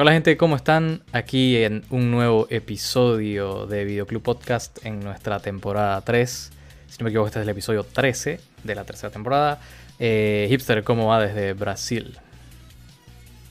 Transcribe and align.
Hola 0.00 0.12
gente, 0.12 0.38
¿cómo 0.38 0.56
están? 0.56 1.02
Aquí 1.12 1.58
en 1.58 1.84
un 1.90 2.10
nuevo 2.10 2.46
episodio 2.48 3.66
de 3.66 3.84
Videoclub 3.84 4.22
Podcast 4.22 4.78
en 4.86 5.00
nuestra 5.00 5.40
temporada 5.40 6.00
3. 6.00 6.50
Si 6.88 6.96
no 6.98 7.04
me 7.04 7.10
equivoco, 7.10 7.26
este 7.26 7.40
es 7.40 7.42
el 7.42 7.50
episodio 7.50 7.84
13 7.84 8.40
de 8.64 8.74
la 8.74 8.84
tercera 8.84 9.12
temporada. 9.12 9.60
Eh, 9.98 10.46
Hipster, 10.48 10.84
¿cómo 10.84 11.08
va 11.08 11.20
desde 11.20 11.52
Brasil? 11.52 12.16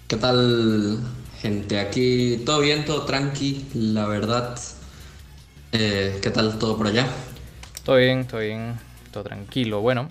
¿Qué 0.08 0.16
tal, 0.16 0.98
gente? 1.40 1.80
Aquí 1.80 2.42
todo 2.44 2.62
bien, 2.62 2.84
todo 2.84 3.06
tranqui, 3.06 3.68
la 3.76 4.08
verdad. 4.08 4.60
Eh, 5.72 6.18
¿Qué 6.20 6.32
tal 6.32 6.58
todo 6.58 6.76
por 6.76 6.88
allá? 6.88 7.06
Todo 7.84 7.98
bien, 7.98 8.26
todo 8.26 8.42
bien, 8.42 8.74
todo 9.12 9.24
tranquilo. 9.24 9.82
Bueno, 9.82 10.10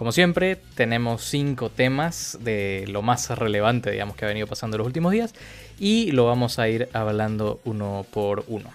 como 0.00 0.12
siempre, 0.12 0.56
tenemos 0.76 1.22
cinco 1.22 1.68
temas 1.68 2.38
de 2.40 2.86
lo 2.88 3.02
más 3.02 3.28
relevante, 3.38 3.90
digamos, 3.90 4.16
que 4.16 4.24
ha 4.24 4.28
venido 4.28 4.46
pasando 4.46 4.76
en 4.76 4.78
los 4.78 4.86
últimos 4.86 5.12
días 5.12 5.34
y 5.78 6.10
lo 6.12 6.24
vamos 6.24 6.58
a 6.58 6.70
ir 6.70 6.88
hablando 6.94 7.60
uno 7.64 8.06
por 8.10 8.44
uno. 8.48 8.70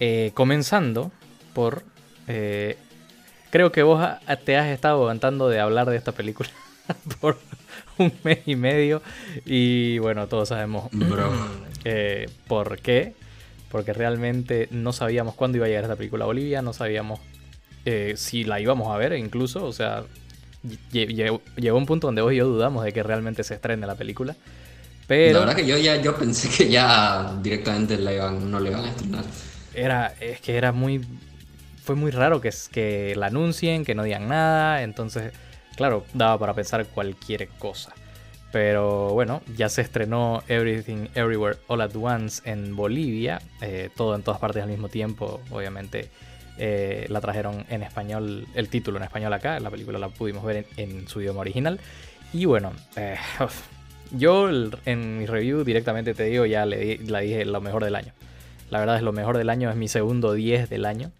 Eh, 0.00 0.30
comenzando 0.32 1.12
por... 1.52 1.82
eh, 2.26 2.78
creo 3.50 3.70
que 3.70 3.82
vos 3.82 4.02
te 4.46 4.56
has 4.56 4.68
estado 4.68 4.94
aguantando 5.02 5.50
de 5.50 5.60
hablar 5.60 5.90
de 5.90 5.98
esta 5.98 6.12
película 6.12 6.48
por 7.20 7.36
un 7.98 8.14
mes 8.24 8.38
y 8.46 8.56
medio 8.56 9.02
y 9.44 9.98
bueno, 9.98 10.26
todos 10.26 10.48
sabemos 10.48 10.88
Bro. 10.90 11.34
eh, 11.84 12.30
por 12.48 12.78
qué. 12.78 13.12
Porque 13.70 13.92
realmente 13.92 14.68
no 14.70 14.94
sabíamos 14.94 15.34
cuándo 15.34 15.58
iba 15.58 15.66
a 15.66 15.68
llegar 15.68 15.84
esta 15.84 15.96
película 15.96 16.24
a 16.24 16.28
Bolivia, 16.28 16.62
no 16.62 16.72
sabíamos 16.72 17.20
eh, 17.84 18.14
si 18.16 18.44
la 18.44 18.58
íbamos 18.58 18.88
a 18.88 18.96
ver 18.96 19.12
incluso, 19.12 19.62
o 19.66 19.72
sea, 19.74 20.06
llegó 20.92 21.78
un 21.78 21.86
punto 21.86 22.08
donde 22.08 22.22
vos 22.22 22.32
y 22.32 22.36
yo 22.36 22.46
dudamos 22.46 22.84
de 22.84 22.92
que 22.92 23.02
realmente 23.02 23.44
se 23.44 23.54
estrene 23.54 23.86
la 23.86 23.94
película. 23.94 24.36
Pero 25.06 25.34
La 25.34 25.46
verdad 25.46 25.56
que 25.56 25.66
yo 25.66 25.78
ya 25.78 25.96
yo 25.96 26.16
pensé 26.16 26.48
que 26.48 26.68
ya 26.70 27.38
directamente 27.42 27.96
la 27.96 28.12
iban, 28.12 28.50
no 28.50 28.58
le 28.58 28.70
iban 28.70 28.84
a 28.84 28.88
estrenar. 28.88 29.24
era, 29.74 30.14
es 30.20 30.40
que 30.40 30.56
era 30.56 30.72
muy, 30.72 31.06
fue 31.82 31.94
muy 31.94 32.10
raro 32.10 32.40
que, 32.40 32.50
que 32.72 33.14
la 33.16 33.26
anuncien, 33.26 33.84
que 33.84 33.94
no 33.94 34.02
digan 34.02 34.28
nada, 34.28 34.82
entonces, 34.82 35.32
claro, 35.76 36.04
daba 36.14 36.38
para 36.38 36.54
pensar 36.54 36.86
cualquier 36.86 37.48
cosa. 37.58 37.92
Pero 38.52 39.10
bueno, 39.10 39.42
ya 39.56 39.68
se 39.68 39.82
estrenó 39.82 40.42
Everything 40.48 41.08
Everywhere 41.14 41.58
All 41.66 41.80
at 41.80 41.94
Once 41.94 42.42
en 42.50 42.74
Bolivia, 42.74 43.40
eh, 43.60 43.90
todo 43.94 44.14
en 44.14 44.22
todas 44.22 44.40
partes 44.40 44.62
al 44.62 44.68
mismo 44.68 44.88
tiempo, 44.88 45.40
obviamente. 45.50 46.08
Eh, 46.58 47.06
la 47.08 47.20
trajeron 47.20 47.64
en 47.68 47.82
español, 47.82 48.46
el 48.54 48.68
título 48.68 48.98
en 48.98 49.04
español 49.04 49.32
acá, 49.32 49.60
la 49.60 49.70
película 49.70 49.98
la 49.98 50.08
pudimos 50.08 50.44
ver 50.44 50.66
en, 50.76 50.90
en 51.00 51.08
su 51.08 51.20
idioma 51.20 51.40
original. 51.40 51.78
Y 52.32 52.44
bueno, 52.44 52.72
eh, 52.96 53.16
yo 54.12 54.48
en 54.84 55.18
mi 55.18 55.26
review 55.26 55.64
directamente 55.64 56.14
te 56.14 56.24
digo, 56.24 56.46
ya 56.46 56.64
le 56.66 56.78
di- 56.78 56.98
la 57.06 57.20
dije 57.20 57.44
lo 57.44 57.60
mejor 57.60 57.84
del 57.84 57.94
año. 57.96 58.12
La 58.70 58.80
verdad 58.80 58.96
es 58.96 59.02
lo 59.02 59.12
mejor 59.12 59.36
del 59.38 59.50
año, 59.50 59.70
es 59.70 59.76
mi 59.76 59.88
segundo 59.88 60.32
10 60.32 60.68
del 60.68 60.84
año. 60.86 61.12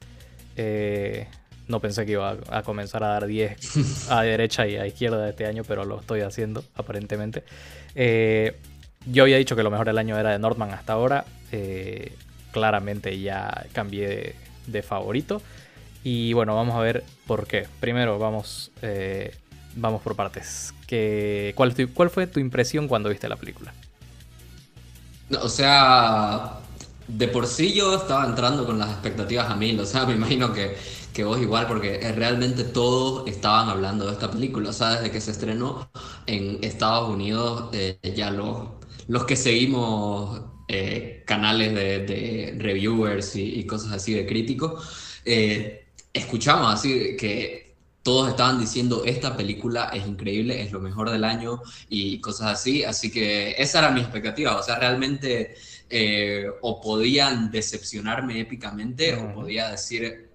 Eh, 0.57 1.27
no 1.69 1.81
pensé 1.81 2.07
que 2.07 2.13
iba 2.13 2.37
a, 2.51 2.63
comenzar 2.63 3.03
a 3.05 3.09
dar 3.09 3.27
10 3.27 4.09
a 4.11 4.23
derecha 4.23 4.67
y 4.67 4.77
a 4.77 4.87
izquierda 4.87 5.29
este 5.29 5.47
año, 5.47 5.63
pero 5.67 5.85
lo 5.85 6.01
estoy 6.01 6.21
haciendo, 6.21 6.65
aparentemente. 6.75 7.43
Eh, 7.95 8.55
yo 9.07 9.23
había 9.25 9.37
dicho 9.37 9.55
que 9.57 9.63
lo 9.63 9.71
mejor 9.71 9.87
del 9.87 9.99
año 9.99 10.19
era 10.19 10.31
de 10.33 10.39
Northman 10.39 10.71
hasta 10.73 10.93
ahora. 10.95 11.25
eh, 11.53 12.13
claramente 12.53 13.21
ya 13.21 13.67
cambié 13.75 14.35
de, 14.67 14.83
favorito. 14.83 15.43
Y 16.03 16.33
bueno, 16.35 16.55
vamos 16.57 16.77
a 16.77 16.81
ver 16.81 17.05
por 17.27 17.47
qué. 17.49 17.69
Primero 17.81 18.19
vamos, 18.19 18.73
eh, 18.83 19.37
vamos 19.75 20.03
por 20.03 20.17
partes. 20.17 20.75
¿Qué- 20.87 21.53
cuál, 21.57 21.75
¿Cuál 21.95 22.11
fue 22.11 22.27
tu 22.29 22.41
impresión 22.41 22.89
cuando 22.89 23.11
viste 23.11 23.29
la 23.29 23.37
película? 23.37 23.77
No, 25.29 25.41
O 25.43 25.49
sea, 25.49 26.61
de 27.07 27.29
por 27.29 27.47
sí 27.47 27.73
yo 27.75 27.97
estaba 27.97 28.27
entrando 28.27 28.65
con 28.67 28.79
las 28.79 28.91
expectativas 28.91 29.51
a 29.51 29.57
mil, 29.57 29.79
o 29.81 29.87
sea, 29.87 30.07
me 30.07 30.15
imagino 30.15 30.53
que, 30.53 30.77
que 31.13 31.25
vos 31.25 31.41
igual, 31.41 31.67
porque 31.67 31.99
realmente 32.15 32.65
todos 32.65 33.27
estaban 33.29 33.69
hablando 33.69 34.07
de 34.07 34.13
esta 34.13 34.31
película, 34.31 34.71
o 34.71 34.73
sea, 34.73 34.91
desde 34.97 35.11
que 35.11 35.21
se 35.21 35.33
estrenó 35.33 35.91
en 36.27 36.63
Estados 36.63 37.09
Unidos, 37.11 37.71
eh, 37.73 37.99
ya 38.15 38.31
los, 38.31 38.69
los 39.09 39.25
que 39.25 39.37
seguimos 39.37 40.43
eh, 40.69 41.23
canales 41.27 41.75
de, 41.75 42.01
de 42.01 42.55
reviewers 42.59 43.37
y, 43.37 43.61
y 43.61 43.67
cosas 43.67 43.93
así 43.93 44.15
de 44.15 44.27
críticos, 44.27 45.21
eh, 45.25 45.87
escuchamos 46.13 46.73
así 46.75 47.17
que 47.17 47.67
todos 48.03 48.29
estaban 48.29 48.61
diciendo 48.61 49.03
esta 49.05 49.37
película 49.37 49.91
es 49.93 50.07
increíble, 50.07 50.63
es 50.63 50.71
lo 50.71 50.79
mejor 50.81 51.11
del 51.11 51.25
año 51.25 51.61
y 51.89 52.21
cosas 52.21 52.53
así, 52.53 52.85
así 52.85 53.11
que 53.11 53.57
esa 53.59 53.81
era 53.81 53.91
mi 53.91 54.01
expectativa, 54.01 54.57
o 54.57 54.63
sea, 54.63 54.79
realmente 54.79 55.57
eh, 55.91 56.47
o 56.61 56.81
podían 56.81 57.51
decepcionarme 57.51 58.39
épicamente 58.39 59.15
o 59.17 59.25
Ujú. 59.25 59.35
podía 59.41 59.71
decir, 59.71 60.29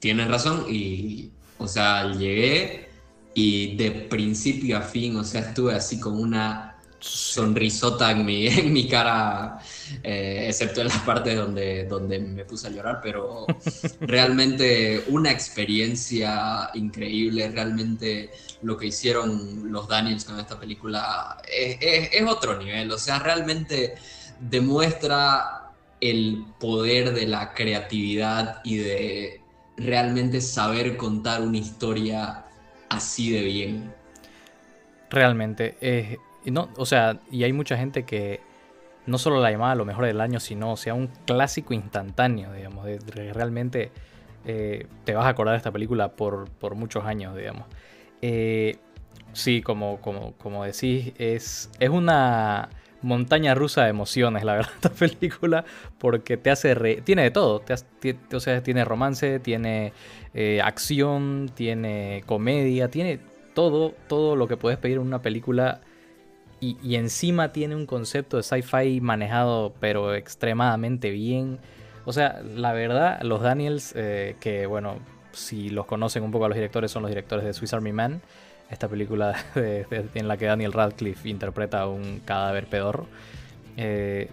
tienes 0.00 0.26
razón 0.26 0.66
y, 0.68 1.30
o 1.58 1.68
sea, 1.68 2.10
llegué 2.10 2.88
y 3.32 3.76
de 3.76 3.92
principio 3.92 4.76
a 4.76 4.82
fin, 4.82 5.16
o 5.16 5.22
sea, 5.22 5.42
estuve 5.42 5.74
así 5.74 6.00
con 6.00 6.20
una 6.20 6.71
sonrisota 7.02 8.12
en 8.12 8.24
mi, 8.24 8.46
en 8.48 8.72
mi 8.72 8.86
cara, 8.88 9.58
eh, 10.02 10.46
excepto 10.48 10.80
en 10.82 10.88
las 10.88 10.98
partes 11.00 11.36
donde, 11.36 11.84
donde 11.84 12.18
me 12.20 12.44
puse 12.44 12.68
a 12.68 12.70
llorar, 12.70 13.00
pero 13.02 13.46
realmente 14.06 15.04
una 15.08 15.30
experiencia 15.30 16.70
increíble, 16.74 17.50
realmente 17.50 18.30
lo 18.62 18.76
que 18.76 18.86
hicieron 18.86 19.70
los 19.72 19.88
Daniels 19.88 20.24
con 20.24 20.38
esta 20.38 20.58
película 20.58 21.38
es, 21.48 21.78
es- 21.80 22.10
es 22.12 22.22
otro 22.28 22.56
nivel, 22.62 22.90
o 22.92 22.98
sea, 22.98 23.18
realmente 23.18 23.94
demuestra 24.40 25.58
el 26.00 26.44
poder 26.58 27.12
de 27.14 27.26
la 27.26 27.52
creatividad 27.54 28.60
y 28.64 28.76
de 28.78 29.40
realmente 29.76 30.40
saber 30.40 30.96
contar 30.96 31.42
una 31.42 31.58
historia 31.58 32.44
así 32.90 33.30
de 33.30 33.42
bien. 33.42 33.94
Realmente. 35.10 35.76
eh, 35.80 36.18
y 36.44 36.50
no, 36.50 36.68
o 36.76 36.86
sea, 36.86 37.18
y 37.30 37.44
hay 37.44 37.52
mucha 37.52 37.76
gente 37.76 38.04
que 38.04 38.40
no 39.06 39.18
solo 39.18 39.40
la 39.40 39.50
llamaba 39.50 39.74
lo 39.74 39.84
mejor 39.84 40.06
del 40.06 40.20
año, 40.20 40.40
sino, 40.40 40.76
sea, 40.76 40.94
un 40.94 41.08
clásico 41.26 41.74
instantáneo, 41.74 42.52
digamos. 42.52 42.84
de- 42.86 42.98
realmente 43.32 43.90
eh, 44.44 44.86
te 45.04 45.14
vas 45.14 45.26
a 45.26 45.30
acordar 45.30 45.52
de 45.54 45.58
esta 45.58 45.70
película 45.72 46.10
por, 46.12 46.48
por 46.50 46.74
muchos 46.74 47.04
años, 47.04 47.36
digamos. 47.36 47.66
Eh, 48.22 48.76
sí, 49.32 49.62
como, 49.62 50.00
como, 50.00 50.32
como 50.34 50.64
decís, 50.64 51.12
es, 51.18 51.70
es 51.80 51.90
una 51.90 52.68
montaña 53.02 53.54
rusa 53.54 53.82
de 53.84 53.90
emociones, 53.90 54.44
la 54.44 54.54
verdad, 54.54 54.70
esta 54.76 54.90
película, 54.90 55.64
porque 55.98 56.36
te 56.36 56.50
hace 56.50 56.74
re- 56.74 57.00
Tiene 57.02 57.22
de 57.22 57.30
todo, 57.30 57.62
o 58.32 58.40
sea, 58.40 58.62
tiene 58.62 58.84
romance, 58.84 59.40
tiene 59.40 59.92
eh, 60.34 60.60
acción, 60.62 61.50
tiene 61.54 62.22
comedia, 62.26 62.88
tiene 62.88 63.18
todo, 63.54 63.94
todo 64.08 64.36
lo 64.36 64.48
que 64.48 64.56
puedes 64.56 64.78
pedir 64.78 64.96
en 64.98 65.02
una 65.02 65.22
película 65.22 65.80
y, 66.62 66.78
y 66.82 66.94
encima 66.96 67.52
tiene 67.52 67.76
un 67.76 67.84
concepto 67.84 68.38
de 68.38 68.42
sci-fi 68.44 69.00
manejado 69.02 69.74
pero 69.80 70.14
extremadamente 70.14 71.10
bien. 71.10 71.58
O 72.06 72.12
sea, 72.14 72.40
la 72.42 72.72
verdad, 72.72 73.20
los 73.22 73.42
Daniels, 73.42 73.92
eh, 73.96 74.36
que 74.40 74.64
bueno, 74.66 74.96
si 75.32 75.68
los 75.70 75.84
conocen 75.86 76.22
un 76.22 76.30
poco 76.30 76.46
a 76.46 76.48
los 76.48 76.56
directores, 76.56 76.90
son 76.90 77.02
los 77.02 77.10
directores 77.10 77.44
de 77.44 77.52
Swiss 77.52 77.72
Army 77.74 77.92
Man, 77.92 78.22
esta 78.70 78.88
película 78.88 79.34
de- 79.54 79.84
de- 79.90 80.08
en 80.14 80.26
la 80.28 80.36
que 80.36 80.46
Daniel 80.46 80.72
Radcliffe 80.72 81.28
interpreta 81.28 81.82
a 81.82 81.88
un 81.88 82.20
cadáver 82.24 82.66
pedorro, 82.66 83.06
eh, 83.76 84.28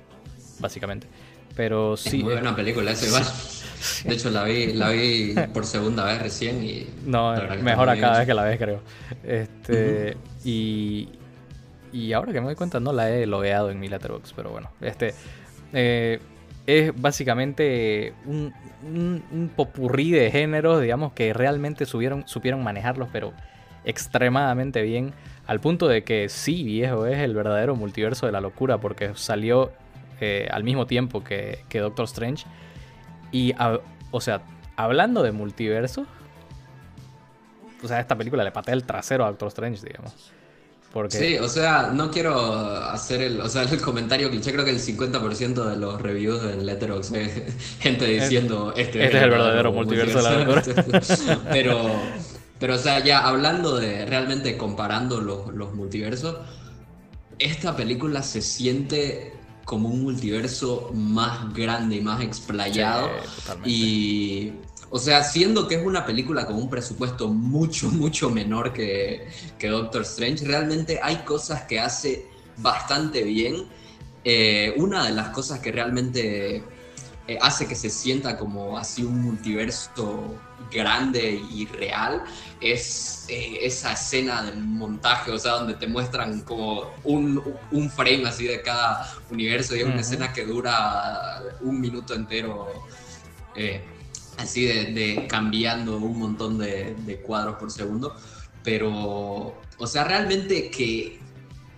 básicamente. 0.60 1.08
Pero 1.56 1.96
Es 1.96 2.00
sí, 2.02 2.24
muy 2.24 2.32
eh, 2.32 2.36
buena 2.36 2.56
película 2.56 2.92
esa 2.92 3.06
igual. 3.08 3.24
De 4.06 4.14
hecho, 4.14 4.30
la 4.30 4.44
vi, 4.44 4.74
la 4.74 4.90
vi 4.90 5.34
por 5.54 5.66
segunda 5.66 6.04
vez 6.06 6.22
recién 6.22 6.64
y... 6.64 6.86
No, 7.06 7.34
la 7.34 7.40
verdad 7.42 7.58
que 7.58 7.64
mejor 7.64 7.88
está 7.88 7.92
a 7.92 7.96
muy 7.96 8.02
cada 8.02 8.12
bien 8.14 8.20
vez 8.20 8.28
que 8.28 8.34
la 8.34 8.44
ves, 8.44 8.58
creo. 8.60 8.82
Este, 9.24 10.18
y, 10.44 11.08
y 11.92 12.14
ahora 12.14 12.32
que 12.32 12.40
me 12.40 12.48
doy 12.48 12.56
cuenta, 12.56 12.80
no 12.80 12.94
la 12.94 13.10
he 13.10 13.26
logueado 13.26 13.70
en 13.72 13.80
mi 13.80 13.88
letterbox, 13.88 14.34
pero 14.34 14.52
bueno. 14.52 14.70
Este, 14.82 15.14
eh, 15.74 16.20
es 16.66 17.00
básicamente 17.00 18.14
un, 18.26 18.54
un, 18.84 19.52
popurrí 19.56 20.12
de 20.12 20.30
géneros, 20.32 20.82
digamos, 20.82 21.14
que 21.14 21.34
realmente 21.34 21.86
subieron, 21.86 22.28
supieron 22.28 22.64
manejarlos, 22.64 23.10
pero 23.12 23.34
extremadamente 23.86 24.82
bien. 24.82 25.14
Al 25.48 25.60
punto 25.60 25.88
de 25.88 26.04
que 26.04 26.30
sí, 26.30 26.64
viejo, 26.64 27.08
es 27.08 27.18
el 27.20 27.34
verdadero 27.34 27.76
multiverso 27.76 28.26
de 28.28 28.32
la 28.32 28.42
locura, 28.42 28.78
porque 28.78 29.12
salió 29.16 29.72
eh, 30.22 30.48
al 30.52 30.64
mismo 30.64 30.86
tiempo 30.86 31.24
que, 31.24 31.64
que 31.70 31.80
Doctor 31.80 32.06
Strange. 32.06 32.46
Y, 33.32 33.54
o 34.12 34.22
sea, 34.22 34.42
hablando 34.76 35.24
de 35.24 35.32
multiverso, 35.32 36.06
o 37.84 37.88
sea, 37.88 38.00
esta 38.00 38.16
película 38.16 38.44
le 38.44 38.52
patea 38.52 38.74
el 38.74 38.84
trasero 38.84 39.26
a 39.26 39.30
Doctor 39.30 39.48
Strange, 39.48 39.86
digamos. 39.86 40.34
Porque 40.94 41.18
Sí, 41.18 41.38
o 41.38 41.48
sea, 41.48 41.92
no 41.94 42.10
quiero 42.10 42.36
hacer 42.36 43.22
el, 43.22 43.42
o 43.42 43.48
sea, 43.48 43.64
el 43.64 43.80
comentario 43.80 44.30
cliché, 44.32 44.52
creo 44.52 44.66
que 44.66 44.72
el 44.72 44.80
50% 44.80 45.70
de 45.70 45.78
los 45.78 46.02
reviews 46.02 46.44
en 46.44 46.66
Letterboxd 46.66 47.16
es 47.16 47.32
gente 47.80 48.06
diciendo 48.06 48.74
este, 48.76 49.04
este 49.04 49.18
es 49.18 49.24
el 49.24 49.30
verdadero 49.30 49.72
multiverso 49.72 50.18
de 50.18 50.24
la 50.24 50.46
multiverso". 50.46 51.42
Pero, 51.52 51.80
pero, 52.60 52.76
o 52.76 52.78
sea, 52.78 53.04
ya 53.04 53.20
hablando 53.20 53.78
de 53.78 54.06
realmente 54.06 54.58
comparando 54.58 55.22
los, 55.22 55.54
los 55.54 55.74
multiversos, 55.74 56.36
esta 57.38 57.76
película 57.76 58.22
se 58.22 58.42
siente 58.42 59.34
como 59.70 59.88
un 59.90 60.02
multiverso 60.02 60.90
más 60.96 61.54
grande 61.54 61.98
y 61.98 62.02
más 62.02 62.22
explayado. 62.22 63.08
y, 63.64 64.52
o 64.90 65.00
sea, 65.00 65.24
siendo 65.24 65.68
que 65.68 65.76
es 65.76 65.86
una 65.86 66.06
película 66.06 66.46
con 66.46 66.56
un 66.56 66.70
presupuesto 66.70 67.28
mucho, 67.28 67.90
mucho 67.92 68.30
menor 68.30 68.74
que, 68.74 69.28
que 69.58 69.68
Doctor 69.68 70.02
Strange, 70.04 70.46
realmente 70.46 71.00
hay 71.02 71.18
cosas 71.18 71.64
que 71.64 71.80
hace 71.80 72.28
bastante 72.58 73.24
bien. 73.24 73.68
Eh, 74.24 74.74
una 74.78 75.06
de 75.06 75.12
las 75.12 75.30
cosas 75.30 75.60
que 75.60 75.72
realmente 75.72 76.64
eh, 77.30 77.38
hace 77.42 77.68
que 77.68 77.76
se 77.76 77.92
sienta 77.92 78.38
como 78.38 78.76
así 78.76 79.04
un 79.04 79.22
multiverso 79.22 80.36
grande 80.72 81.40
y 81.52 81.68
real 81.68 82.24
es 82.60 83.26
eh, 83.30 83.60
esa 83.62 83.94
escena 83.94 84.42
del 84.42 84.58
montaje, 84.58 85.30
o 85.30 85.38
sea, 85.38 85.54
donde 85.54 85.76
te 85.76 85.86
muestran 85.86 86.42
como 86.42 86.92
un, 87.04 87.40
un 87.72 87.90
frame 87.92 88.28
así 88.28 88.46
de 88.46 88.64
cada 88.64 89.14
universo 89.30 89.76
y 89.76 89.82
es 89.82 89.86
una 89.86 90.02
escena 90.02 90.34
que 90.34 90.44
dura 90.44 91.42
un 91.62 91.80
minuto 91.80 92.16
entero, 92.16 92.68
eh, 93.56 93.84
así 94.40 94.66
de, 94.66 95.28
cambiando 95.30 95.98
un 95.98 96.20
montón 96.20 96.58
de, 96.58 96.96
de 97.06 97.22
cuadros 97.22 97.56
por 97.58 97.72
segundo, 97.72 98.16
pero, 98.64 99.56
o 99.78 99.88
sea, 99.88 100.04
realmente 100.04 100.70
que 100.70 101.20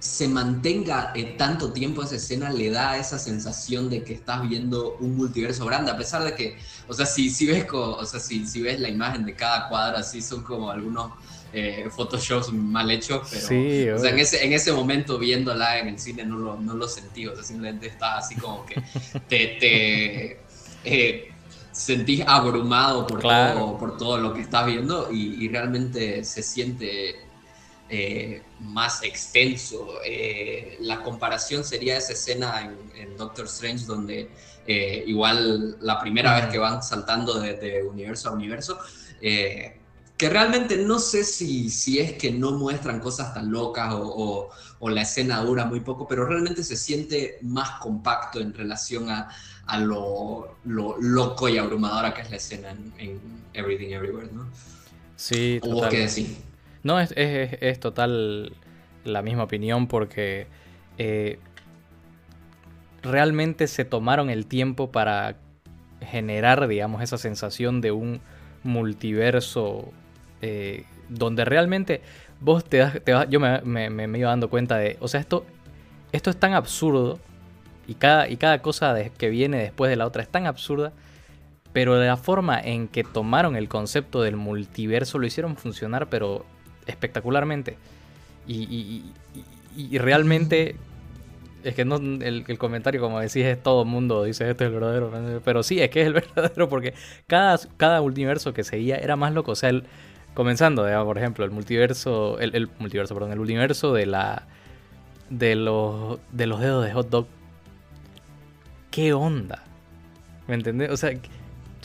se 0.01 0.27
mantenga 0.27 1.11
eh, 1.13 1.35
tanto 1.37 1.71
tiempo 1.71 2.01
esa 2.01 2.15
escena 2.15 2.49
le 2.49 2.71
da 2.71 2.97
esa 2.97 3.19
sensación 3.19 3.87
de 3.87 4.03
que 4.03 4.13
estás 4.13 4.49
viendo 4.49 4.97
un 4.99 5.15
multiverso 5.15 5.63
grande, 5.63 5.91
a 5.91 5.97
pesar 5.97 6.23
de 6.23 6.33
que, 6.33 6.57
o 6.87 6.93
sea, 6.93 7.05
si, 7.05 7.29
si 7.29 7.45
ves, 7.45 7.67
o 7.71 8.03
sea, 8.03 8.19
si, 8.19 8.47
si 8.47 8.63
ves 8.63 8.79
la 8.79 8.89
imagen 8.89 9.23
de 9.25 9.35
cada 9.35 9.69
cuadro 9.69 9.97
así, 9.97 10.23
son 10.23 10.41
como 10.41 10.71
algunos 10.71 11.11
eh, 11.53 11.87
Photoshops 11.95 12.51
mal 12.51 12.89
hechos, 12.89 13.27
pero 13.29 13.95
o 13.95 13.99
sea, 13.99 14.09
en, 14.09 14.19
ese, 14.19 14.43
en 14.43 14.53
ese 14.53 14.73
momento 14.73 15.19
viéndola 15.19 15.77
en 15.77 15.89
el 15.89 15.99
cine 15.99 16.25
no 16.25 16.37
lo, 16.37 16.59
no 16.59 16.73
lo 16.73 16.87
sentí, 16.87 17.27
o 17.27 17.35
sea, 17.35 17.43
simplemente 17.43 17.85
estás 17.85 18.25
así 18.25 18.35
como 18.37 18.65
que 18.65 18.81
te, 19.29 19.57
te 19.59 20.39
eh, 20.83 21.30
sentís 21.71 22.23
abrumado 22.27 23.07
por, 23.07 23.19
todo, 23.21 23.77
por 23.77 23.97
todo 23.97 24.17
lo 24.17 24.33
que 24.33 24.41
estás 24.41 24.65
viendo 24.65 25.11
y, 25.11 25.43
y 25.45 25.47
realmente 25.47 26.23
se 26.23 26.43
siente 26.43 27.15
eh, 27.93 28.41
más 28.61 29.03
extenso. 29.03 29.95
Eh, 30.05 30.77
la 30.79 31.03
comparación 31.03 31.65
sería 31.65 31.97
esa 31.97 32.13
escena 32.13 32.71
en, 32.95 33.17
Doctor 33.17 33.45
Strange 33.47 33.85
donde 33.85 34.29
eh, 34.65 35.03
igual 35.05 35.77
la 35.81 35.99
primera 35.99 36.39
vez 36.39 36.45
que 36.45 36.57
van 36.57 36.81
saltando 36.81 37.37
de, 37.39 37.83
universo 37.83 38.29
a 38.29 38.31
universo, 38.31 38.79
que 40.21 40.29
realmente 40.29 40.77
no 40.77 40.99
sé 40.99 41.23
si, 41.23 41.71
si 41.71 41.97
es 41.97 42.13
que 42.13 42.31
no 42.31 42.51
muestran 42.51 42.99
cosas 42.99 43.33
tan 43.33 43.51
locas 43.51 43.91
o, 43.91 44.51
la 44.81 45.01
escena 45.01 45.41
dura 45.41 45.65
muy 45.65 45.79
poco, 45.79 46.07
pero 46.07 46.27
realmente 46.27 46.63
se 46.63 46.75
siente 46.75 47.39
más 47.41 47.79
compacto 47.79 48.39
en 48.39 48.53
relación 48.53 49.09
a, 49.09 49.29
lo, 49.79 50.57
loco 50.63 51.49
y 51.49 51.57
abrumadora 51.57 52.13
que 52.13 52.21
es 52.21 52.29
la 52.29 52.35
escena 52.35 52.69
en, 52.99 53.19
Everything 53.55 53.93
Everywhere, 53.95 54.29
¿no? 54.31 54.45
Sí, 55.15 55.59
total. 55.59 55.89
que 55.89 55.99
decir. 56.01 56.37
No, 56.83 56.99
es, 56.99 57.11
es, 57.15 57.79
total 57.79 58.53
la 59.03 59.23
misma 59.23 59.45
opinión 59.45 59.87
porque 59.87 60.45
eh, 60.99 61.39
realmente 63.01 63.67
se 63.67 63.85
tomaron 63.85 64.29
el 64.29 64.45
tiempo 64.45 64.91
para 64.91 65.37
generar, 65.99 66.67
digamos, 66.67 67.01
esa 67.01 67.17
sensación 67.17 67.81
de 67.81 67.91
un 67.91 68.21
multiverso 68.63 69.91
eh, 70.41 70.85
donde 71.09 71.45
realmente 71.45 72.01
vos 72.39 72.63
te 72.63 72.77
das, 72.77 72.99
yo 73.29 73.39
me, 73.39 73.89
me, 73.89 74.19
iba 74.19 74.29
dando 74.29 74.49
cuenta 74.49 74.77
de, 74.77 74.97
o 74.99 75.07
sea, 75.07 75.19
esto, 75.19 75.45
esto 76.11 76.29
es 76.29 76.37
tan 76.37 76.53
absurdo 76.53 77.19
y 77.87 77.95
cada, 77.95 78.27
y 78.27 78.37
cada 78.37 78.61
cosa 78.61 78.95
que 79.17 79.29
viene 79.29 79.57
después 79.57 79.89
de 79.89 79.95
la 79.95 80.07
otra 80.07 80.23
es 80.23 80.29
tan 80.29 80.47
absurda, 80.47 80.93
pero 81.73 81.97
de 81.97 82.07
la 82.07 82.17
forma 82.17 82.59
en 82.59 82.87
que 82.87 83.03
tomaron 83.03 83.55
el 83.55 83.69
concepto 83.69 84.21
del 84.21 84.35
multiverso 84.35 85.19
lo 85.19 85.27
hicieron 85.27 85.55
funcionar, 85.55 86.09
pero 86.09 86.45
espectacularmente. 86.85 87.77
Y, 88.47 89.03
realmente 89.97 90.75
es 91.63 91.75
que 91.75 91.85
no 91.85 91.95
el, 91.97 92.57
comentario, 92.57 92.99
como 92.99 93.19
decís, 93.19 93.45
es 93.45 93.61
todo 93.61 93.85
mundo 93.85 94.23
dice 94.23 94.49
este 94.49 94.65
es 94.65 94.67
el 94.69 94.73
verdadero. 94.73 95.41
Pero 95.45 95.63
sí, 95.63 95.79
es 95.79 95.89
que 95.89 96.01
es 96.01 96.07
el 96.07 96.13
verdadero 96.35 96.67
porque 96.67 96.93
cada, 97.27 97.59
cada 97.77 98.01
universo 98.01 98.53
que 98.53 98.63
seguía 98.63 98.97
era 98.97 99.15
más 99.15 99.33
loco. 99.33 99.51
O 99.51 99.55
sea, 99.55 99.69
el, 99.69 99.85
comenzando, 100.33 100.83
por 101.05 101.17
ejemplo, 101.17 101.45
el 101.45 101.51
multiverso, 101.51 102.39
el, 102.39 102.69
multiverso, 102.79 103.13
perdón, 103.13 103.31
el 103.31 103.39
universo 103.39 103.93
de 103.93 104.05
la 104.05 104.47
de 105.29 105.55
los 105.55 106.19
de 106.31 106.47
los 106.47 106.59
dedos 106.59 106.85
de 106.85 106.93
hot 106.93 107.09
dog. 107.09 107.27
¿Qué 108.89 109.13
onda? 109.13 109.63
¿Me 110.47 110.55
entendés? 110.55 110.91
O 110.91 110.97
sea, 110.97 111.11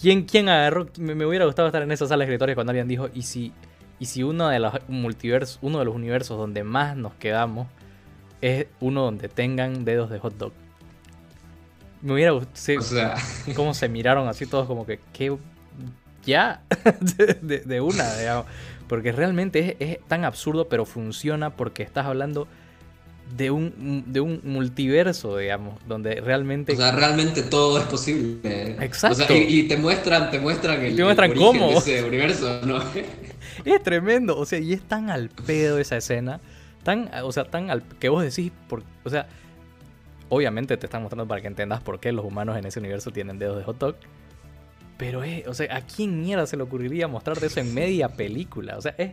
¿quién, 0.01 0.25
quién 0.25 0.49
agarró? 0.49 0.89
Me, 0.99 1.15
me 1.15 1.27
hubiera 1.27 1.45
gustado 1.45 1.69
estar 1.69 1.83
en 1.83 1.93
esa 1.93 2.07
sala 2.07 2.25
de 2.25 2.25
escritorios 2.25 2.57
cuando 2.57 2.73
alguien 2.73 2.89
dijo, 2.89 3.09
¿y 3.15 3.23
si 3.23 3.53
y 3.99 4.07
si 4.07 4.23
uno 4.23 4.49
de 4.49 4.59
los 4.59 4.75
multiversos, 4.89 5.59
uno 5.63 5.79
de 5.79 5.87
los 5.87 5.95
universos 5.95 6.37
donde 6.37 6.65
más 6.65 6.97
nos 6.97 7.15
quedamos 7.15 7.69
es 8.43 8.67
uno 8.81 9.03
donde 9.03 9.29
tengan 9.29 9.85
dedos 9.85 10.11
de 10.11 10.19
hot 10.19 10.37
dog. 10.37 10.53
Me 12.03 12.13
hubiera 12.13 12.33
gustado. 12.33 12.79
O 12.79 12.83
sea... 12.83 13.15
cómo 13.55 13.73
se 13.73 13.89
miraron 13.89 14.29
así 14.29 14.47
todos 14.47 14.67
como 14.67 14.85
que, 14.85 15.01
¿qué? 15.13 15.37
Ya, 16.27 16.63
de, 17.43 17.81
una, 17.81 18.17
digamos. 18.17 18.47
Porque 18.89 19.13
realmente 19.13 19.77
es, 19.81 19.99
tan 20.07 20.25
absurdo, 20.25 20.69
pero 20.69 20.85
funciona 20.85 21.51
porque 21.51 21.83
estás 21.83 22.07
hablando 22.07 22.47
de 23.37 23.51
un, 23.51 24.05
de 24.07 24.21
un 24.21 24.41
multiverso, 24.45 25.37
digamos, 25.37 25.75
donde 25.89 26.21
realmente... 26.21 26.75
O 26.75 26.77
sea, 26.77 26.93
realmente 26.93 27.43
todo 27.43 27.79
es 27.79 27.85
posible. 27.85 28.77
Exacto. 28.81 29.35
y, 29.35 29.65
te 29.65 29.77
muestran, 29.77 30.31
te 30.31 30.39
muestran 30.39 30.81
el, 30.85 30.95
te 30.95 31.03
muestran 31.03 31.35
cómo. 31.35 31.71
De 31.71 31.75
ese 31.75 32.05
universo, 32.05 32.61
¿no? 32.65 32.81
es 33.65 33.83
tremendo. 33.83 34.39
O 34.39 34.45
sea, 34.45 34.59
y 34.59 34.73
es 34.73 34.83
tan 34.83 35.11
al 35.11 35.29
pedo 35.29 35.79
esa 35.79 35.97
escena. 35.97 36.41
Tan, 36.83 37.11
o 37.23 37.33
sea, 37.33 37.45
tan 37.45 37.71
al 37.71 37.83
que 37.83 38.09
vos 38.09 38.23
decís. 38.23 38.53
Por, 38.69 38.83
o 39.05 39.11
sea, 39.11 39.27
obviamente 40.29 40.77
te 40.77 40.87
están 40.87 41.03
mostrando 41.03 41.27
para 41.27 41.41
que 41.41 41.49
entendas 41.49 41.81
por 41.81 42.01
qué 42.01 42.13
los 42.13 42.25
humanos 42.25 42.57
en 42.57 42.67
ese 42.67 42.79
universo 42.79 43.11
tienen 43.11 43.39
dedos 43.39 43.59
de 43.59 43.65
hot 43.65 43.79
dog. 43.79 43.97
Pero 44.97 45.23
es, 45.23 45.47
o 45.47 45.55
sea, 45.55 45.77
¿a 45.77 45.81
quién 45.83 46.21
mierda 46.21 46.47
se 46.47 46.57
le 46.57 46.63
ocurriría 46.63 47.09
mostrarte 47.09 47.47
eso 47.47 47.61
en 47.61 47.75
media 47.75 48.09
película? 48.09 48.77
O 48.79 48.81
sea, 48.81 48.95
es, 48.97 49.13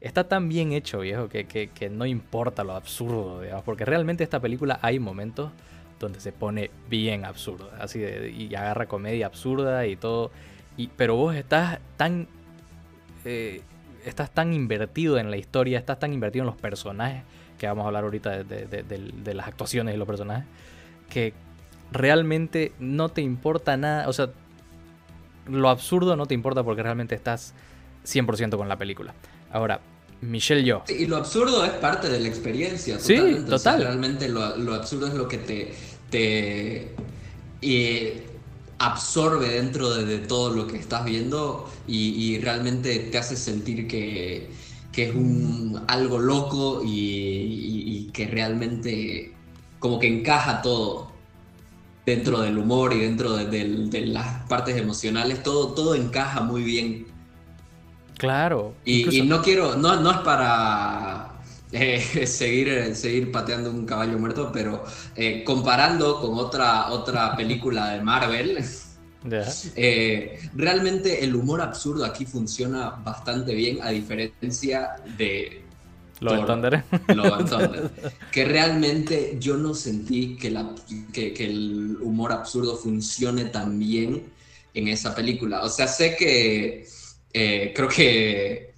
está 0.00 0.28
tan 0.28 0.48
bien 0.48 0.72
hecho, 0.72 1.00
viejo, 1.00 1.28
que, 1.28 1.46
que, 1.46 1.90
no 1.90 2.04
importa 2.04 2.62
lo 2.64 2.74
absurdo, 2.74 3.40
digamos. 3.40 3.64
Porque 3.64 3.84
realmente 3.84 4.22
esta 4.22 4.40
película 4.40 4.78
hay 4.82 4.98
momentos 4.98 5.50
donde 5.98 6.20
se 6.20 6.32
pone 6.32 6.70
bien 6.90 7.24
absurdo. 7.24 7.70
Así 7.78 7.98
de, 7.98 8.30
y 8.30 8.54
agarra 8.54 8.86
comedia 8.86 9.26
absurda 9.26 9.86
y 9.86 9.96
todo. 9.96 10.30
Y, 10.76 10.88
pero 10.88 11.16
vos 11.16 11.34
estás 11.34 11.78
tan 11.96 12.28
eh, 13.24 13.62
estás 14.04 14.30
tan 14.30 14.52
invertido 14.52 15.18
en 15.18 15.30
la 15.30 15.36
historia, 15.36 15.78
estás 15.78 15.98
tan 15.98 16.12
invertido 16.12 16.42
en 16.42 16.46
los 16.46 16.56
personajes, 16.56 17.22
que 17.58 17.66
vamos 17.66 17.84
a 17.84 17.86
hablar 17.86 18.04
ahorita 18.04 18.44
de, 18.44 19.34
las 19.34 19.48
actuaciones 19.48 19.94
de 19.94 19.98
los 19.98 20.06
personajes, 20.06 20.44
que 21.08 21.32
realmente 21.90 22.72
no 22.78 23.08
te 23.08 23.22
importa 23.22 23.76
nada, 23.76 24.08
o 24.08 24.12
sea, 24.12 24.30
lo 25.46 25.68
absurdo 25.68 26.16
no 26.16 26.26
te 26.26 26.34
importa 26.34 26.62
porque 26.62 26.82
realmente 26.82 27.14
estás 27.14 27.54
100% 28.06 28.56
con 28.56 28.68
la 28.68 28.76
película. 28.76 29.14
Ahora, 29.52 29.80
Michelle 30.20 30.64
yo. 30.64 30.84
y 30.88 31.06
lo 31.06 31.16
absurdo 31.16 31.64
es 31.64 31.72
parte 31.72 32.08
de 32.08 32.20
la 32.20 32.28
experiencia. 32.28 32.98
Sí, 32.98 33.44
total. 33.48 33.82
realmente 33.82 34.28
lo, 34.28 34.42
absurdo 34.74 35.06
es 35.06 35.14
lo 35.14 35.28
que 35.28 35.38
te, 35.38 35.74
te 36.10 36.94
eh, 37.60 38.26
absorbe 38.78 39.48
dentro 39.48 39.94
de, 39.94 40.18
todo 40.18 40.50
lo 40.50 40.66
que 40.66 40.76
estás 40.76 41.04
viendo 41.04 41.70
y, 41.86 42.38
realmente 42.38 42.98
te 42.98 43.18
hace 43.18 43.36
sentir 43.36 43.86
que, 43.86 44.50
es 44.96 45.14
un, 45.14 45.82
algo 45.88 46.18
loco 46.18 46.82
y, 46.84 48.10
que 48.12 48.26
realmente 48.26 49.32
como 49.78 49.98
que 49.98 50.06
encaja 50.06 50.62
todo 50.62 51.13
dentro 52.06 52.40
del 52.40 52.58
humor 52.58 52.92
y 52.92 53.00
dentro 53.00 53.34
de, 53.36 54.06
las 54.06 54.42
partes 54.46 54.76
emocionales, 54.76 55.42
todo, 55.42 55.74
todo 55.74 55.94
encaja 55.94 56.42
muy 56.42 56.62
bien. 56.62 57.06
Claro. 58.18 58.74
Y, 58.84 59.22
no 59.22 59.42
quiero, 59.42 59.76
no, 59.76 60.00
no 60.00 60.10
es 60.10 60.18
para 60.18 61.40
eh, 61.72 62.26
seguir, 62.26 62.94
seguir 62.94 63.32
pateando 63.32 63.70
un 63.70 63.86
caballo 63.86 64.18
muerto, 64.18 64.50
pero 64.52 64.84
eh, 65.16 65.42
comparando 65.44 66.20
con 66.20 66.38
otra, 66.38 66.90
otra 66.90 67.34
película 67.36 67.90
de 67.90 68.02
Marvel, 68.02 68.58
eh, 69.76 70.38
realmente 70.54 71.24
el 71.24 71.34
humor 71.34 71.62
absurdo 71.62 72.04
aquí 72.04 72.26
funciona 72.26 72.90
bastante 72.90 73.54
bien, 73.54 73.78
a 73.82 73.90
diferencia 73.90 74.96
de... 75.16 75.62
Lo 76.20 77.44
Thunder. 77.44 77.90
Que 78.30 78.44
realmente 78.44 79.36
yo 79.38 79.56
no 79.56 79.74
sentí 79.74 80.36
que, 80.36 80.50
la, 80.50 80.74
que, 81.12 81.32
que 81.32 81.44
el 81.44 81.98
humor 82.00 82.32
absurdo 82.32 82.76
funcione 82.76 83.46
tan 83.46 83.78
bien 83.78 84.22
en 84.74 84.88
esa 84.88 85.14
película. 85.14 85.62
O 85.62 85.68
sea, 85.68 85.86
sé 85.86 86.16
que 86.16 86.86
creo 87.74 87.88
que 87.88 88.74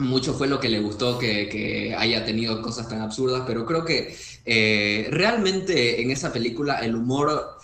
mucho 0.00 0.34
fue 0.34 0.48
lo 0.48 0.60
que 0.60 0.68
le 0.68 0.80
gustó 0.80 1.18
que, 1.18 1.94
haya 1.96 2.24
tenido 2.24 2.62
cosas 2.62 2.88
tan 2.88 3.00
absurdas, 3.00 3.42
pero 3.46 3.66
creo 3.66 3.84
que 3.84 4.16
eh, 4.44 5.08
realmente 5.10 6.00
en 6.00 6.10
esa 6.10 6.32
película 6.32 6.78
el 6.78 6.94
humor 6.94 7.58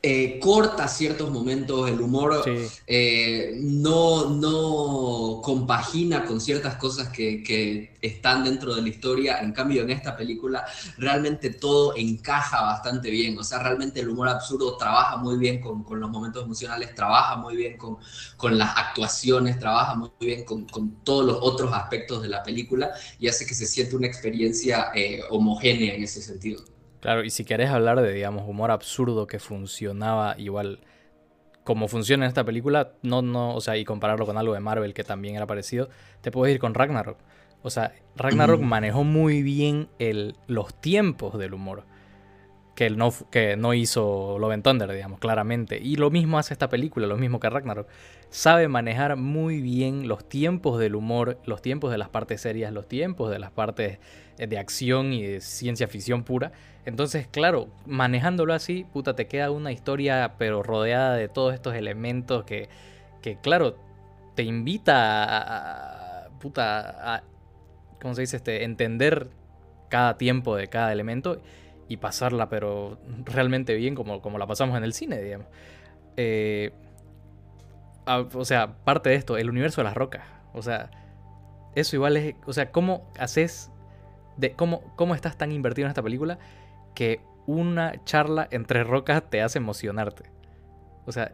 eh, 0.00 0.38
corta 0.38 0.86
ciertos 0.86 1.28
momentos, 1.28 1.90
el 1.90 2.00
humor 2.00 2.44
eh, 2.86 3.52
no, 3.56 4.30
no 4.30 5.40
compagina 5.42 6.24
con 6.24 6.40
ciertas 6.40 6.76
cosas 6.76 7.08
que, 7.08 7.96
están 8.00 8.44
dentro 8.44 8.76
de 8.76 8.82
la 8.82 8.88
historia. 8.88 9.40
En 9.40 9.50
cambio, 9.50 9.82
en 9.82 9.90
esta 9.90 10.16
película 10.16 10.64
realmente 10.98 11.50
todo 11.50 11.96
encaja 11.96 12.62
bastante 12.62 13.10
bien. 13.10 13.36
O 13.38 13.42
sea, 13.42 13.58
realmente 13.58 13.98
el 13.98 14.08
humor 14.08 14.28
absurdo 14.28 14.76
trabaja 14.76 15.16
muy 15.16 15.36
bien 15.36 15.60
con, 15.60 15.84
los 15.98 16.10
momentos 16.10 16.44
emocionales, 16.44 16.94
trabaja 16.94 17.34
muy 17.36 17.56
bien 17.56 17.76
con, 17.76 17.96
con 18.36 18.56
las 18.56 18.76
actuaciones, 18.76 19.58
trabaja 19.58 19.96
muy 19.96 20.10
bien 20.20 20.44
con, 20.44 20.66
todos 21.02 21.26
los 21.26 21.38
otros 21.40 21.72
aspectos 21.72 22.22
de 22.22 22.28
la 22.28 22.44
película 22.44 22.92
y 23.18 23.26
hace 23.26 23.44
que 23.44 23.54
se 23.54 23.66
sienta 23.66 23.96
una 23.96 24.06
experiencia 24.06 24.92
eh, 24.94 25.22
homogénea 25.30 25.94
en 25.94 26.04
ese 26.04 26.22
sentido. 26.22 26.77
Claro, 27.00 27.24
y 27.24 27.30
si 27.30 27.44
querés 27.44 27.70
hablar 27.70 28.00
de, 28.00 28.12
digamos, 28.12 28.48
humor 28.48 28.70
absurdo 28.70 29.26
que 29.26 29.38
funcionaba 29.38 30.34
igual 30.38 30.80
como 31.68 31.86
funciona 31.86 32.24
en 32.24 32.28
esta 32.28 32.44
película, 32.44 32.92
no, 33.02 33.20
no, 33.20 33.54
o 33.54 33.60
sea, 33.60 33.76
y 33.76 33.84
compararlo 33.84 34.24
con 34.24 34.38
algo 34.38 34.54
de 34.54 34.60
Marvel 34.60 34.94
que 34.94 35.04
también 35.04 35.36
era 35.36 35.46
parecido, 35.46 35.90
te 36.22 36.30
puedes 36.30 36.54
ir 36.54 36.60
con 36.60 36.72
Ragnarok. 36.72 37.18
O 37.62 37.68
sea, 37.68 37.92
Ragnarok 38.16 38.62
manejó 38.62 39.04
muy 39.04 39.42
bien 39.42 39.88
el, 39.98 40.36
los 40.46 40.72
tiempos 40.80 41.38
del 41.38 41.52
humor 41.52 41.84
que 42.78 42.90
no, 42.90 43.12
que 43.32 43.56
no 43.56 43.74
hizo 43.74 44.38
Love 44.38 44.52
and 44.52 44.62
Thunder, 44.62 44.92
digamos, 44.92 45.18
claramente. 45.18 45.80
Y 45.82 45.96
lo 45.96 46.12
mismo 46.12 46.38
hace 46.38 46.54
esta 46.54 46.68
película, 46.68 47.08
lo 47.08 47.16
mismo 47.16 47.40
que 47.40 47.50
Ragnarok. 47.50 47.88
Sabe 48.30 48.68
manejar 48.68 49.16
muy 49.16 49.60
bien 49.60 50.06
los 50.06 50.28
tiempos 50.28 50.78
del 50.78 50.94
humor, 50.94 51.40
los 51.44 51.60
tiempos 51.60 51.90
de 51.90 51.98
las 51.98 52.08
partes 52.08 52.40
serias, 52.40 52.72
los 52.72 52.86
tiempos 52.86 53.32
de 53.32 53.40
las 53.40 53.50
partes 53.50 53.98
de 54.36 54.58
acción 54.58 55.12
y 55.12 55.24
de 55.24 55.40
ciencia 55.40 55.88
ficción 55.88 56.22
pura. 56.22 56.52
Entonces, 56.84 57.26
claro, 57.26 57.66
manejándolo 57.84 58.54
así, 58.54 58.86
puta, 58.92 59.16
te 59.16 59.26
queda 59.26 59.50
una 59.50 59.72
historia, 59.72 60.34
pero 60.38 60.62
rodeada 60.62 61.16
de 61.16 61.26
todos 61.26 61.54
estos 61.54 61.74
elementos 61.74 62.44
que, 62.44 62.68
que 63.22 63.38
claro, 63.38 63.74
te 64.36 64.44
invita 64.44 65.24
a, 65.24 66.28
puta, 66.38 67.16
a, 67.16 67.24
¿cómo 68.00 68.14
se 68.14 68.20
dice? 68.20 68.36
Este, 68.36 68.62
entender 68.62 69.30
cada 69.88 70.16
tiempo 70.16 70.54
de 70.54 70.68
cada 70.68 70.92
elemento 70.92 71.40
y 71.88 71.96
pasarla, 71.96 72.48
pero 72.48 72.98
realmente 73.24 73.74
bien 73.74 73.94
como, 73.94 74.20
como 74.20 74.38
la 74.38 74.46
pasamos 74.46 74.76
en 74.76 74.84
el 74.84 74.92
cine, 74.92 75.20
digamos. 75.22 75.46
Eh, 76.16 76.72
o 78.06 78.44
sea, 78.44 78.76
parte 78.84 79.10
de 79.10 79.16
esto, 79.16 79.36
el 79.36 79.50
universo 79.50 79.80
de 79.80 79.84
las 79.84 79.94
rocas. 79.94 80.22
O 80.52 80.62
sea, 80.62 80.90
eso 81.74 81.96
igual 81.96 82.16
es. 82.16 82.34
O 82.46 82.52
sea, 82.52 82.70
¿cómo 82.70 83.10
haces. 83.18 83.70
De, 84.36 84.52
cómo, 84.52 84.94
¿Cómo 84.96 85.14
estás 85.14 85.36
tan 85.36 85.50
invertido 85.50 85.86
en 85.86 85.90
esta 85.90 86.02
película 86.02 86.38
que 86.94 87.20
una 87.46 88.04
charla 88.04 88.46
entre 88.50 88.84
rocas 88.84 89.28
te 89.28 89.42
hace 89.42 89.58
emocionarte? 89.58 90.30
O 91.06 91.12
sea, 91.12 91.32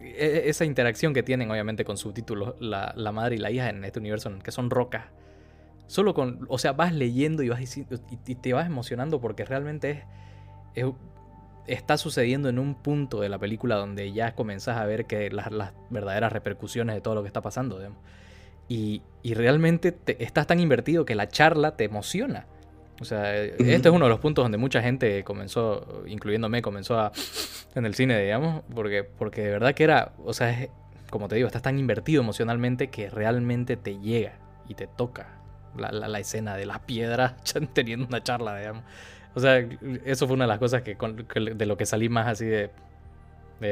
e, 0.00 0.10
e, 0.10 0.48
esa 0.48 0.64
interacción 0.64 1.12
que 1.14 1.22
tienen, 1.22 1.50
obviamente, 1.50 1.84
con 1.84 1.96
subtítulos, 1.96 2.54
la, 2.60 2.92
la 2.96 3.12
madre 3.12 3.36
y 3.36 3.38
la 3.38 3.50
hija 3.50 3.70
en 3.70 3.84
este 3.84 3.98
universo, 3.98 4.30
que 4.42 4.52
son 4.52 4.70
rocas 4.70 5.06
Solo 5.86 6.14
con, 6.14 6.46
o 6.48 6.58
sea, 6.58 6.72
vas 6.72 6.94
leyendo 6.94 7.42
y, 7.42 7.48
vas 7.48 7.76
y, 7.76 7.84
te 8.34 8.52
vas 8.52 8.66
emocionando 8.66 9.20
porque 9.20 9.44
realmente 9.44 10.04
es, 10.74 10.86
está 11.66 11.96
sucediendo 11.96 12.48
en 12.48 12.58
un 12.58 12.74
punto 12.74 13.20
de 13.20 13.28
la 13.28 13.38
película 13.38 13.76
donde 13.76 14.12
ya 14.12 14.34
comenzás 14.34 14.78
a 14.78 14.86
ver 14.86 15.06
que 15.06 15.30
las, 15.30 15.48
verdaderas 15.90 16.32
repercusiones 16.32 16.94
de 16.94 17.00
todo 17.00 17.14
lo 17.14 17.22
que 17.22 17.28
está 17.28 17.42
pasando. 17.42 17.80
Y, 18.68 19.02
realmente 19.24 19.92
te, 19.92 20.22
estás 20.22 20.46
tan 20.46 20.60
invertido 20.60 21.04
que 21.04 21.14
la 21.14 21.28
charla 21.28 21.76
te 21.76 21.84
emociona. 21.84 22.46
O 23.00 23.04
sea, 23.04 23.34
este 23.36 23.74
es 23.74 23.86
uno 23.86 24.04
de 24.04 24.10
los 24.10 24.20
puntos 24.20 24.44
donde 24.44 24.58
mucha 24.58 24.80
gente 24.80 25.24
comenzó, 25.24 26.04
incluyéndome, 26.06 26.62
comenzó 26.62 26.98
a, 26.98 27.12
en 27.74 27.84
el 27.84 27.94
cine, 27.94 28.20
digamos, 28.22 28.62
porque, 28.74 29.02
porque 29.02 29.42
de 29.42 29.50
verdad 29.50 29.74
que 29.74 29.84
era, 29.84 30.12
o 30.24 30.32
sea, 30.32 30.68
como 31.10 31.26
te 31.28 31.34
digo, 31.34 31.46
estás 31.46 31.62
tan 31.62 31.78
invertido 31.78 32.22
emocionalmente 32.22 32.88
que 32.90 33.10
realmente 33.10 33.76
te 33.76 33.98
llega 33.98 34.34
y 34.68 34.74
te 34.74 34.86
toca 34.86 35.41
la, 35.76 36.18
escena 36.18 36.56
de 36.56 36.66
las 36.66 36.80
piedras 36.80 37.34
teniendo 37.72 38.06
una 38.06 38.22
charla, 38.22 38.58
digamos. 38.58 38.84
O 39.34 39.40
sea, 39.40 39.66
eso 40.04 40.26
fue 40.26 40.34
una 40.34 40.44
de 40.44 40.48
las 40.48 40.58
cosas 40.58 40.82
que, 40.82 40.96
de 40.96 41.66
lo 41.66 41.76
que 41.76 41.86
salí 41.86 42.08
más 42.08 42.28
así 42.28 42.46
de, 42.46 42.70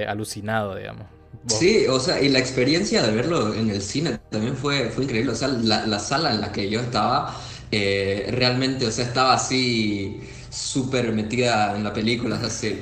alucinado, 0.07 0.75
digamos. 0.76 1.07
Sí, 1.47 1.87
o 1.88 2.00
sea, 2.00 2.21
y 2.21 2.28
la 2.28 2.38
experiencia 2.38 3.02
de 3.02 3.12
verlo 3.14 3.54
en 3.54 3.71
el 3.71 3.83
cine 3.83 4.19
también 4.30 4.57
fue, 4.57 4.90
fue 4.90 5.04
increíble. 5.04 5.33
O 5.33 5.35
sea, 5.35 5.49
la, 5.49 5.99
sala 5.99 6.33
en 6.33 6.40
la 6.40 6.52
que 6.52 6.71
yo 6.71 6.80
estaba, 6.80 7.37
eh, 7.71 8.28
realmente, 8.33 8.87
o 8.87 8.90
sea, 8.90 9.04
estaba 9.04 9.35
así 9.35 10.21
súper 10.49 11.12
metida 11.12 11.76
en 11.76 11.85
la 11.85 11.92
película. 11.92 12.37
O 12.37 12.50
sea, 12.50 12.73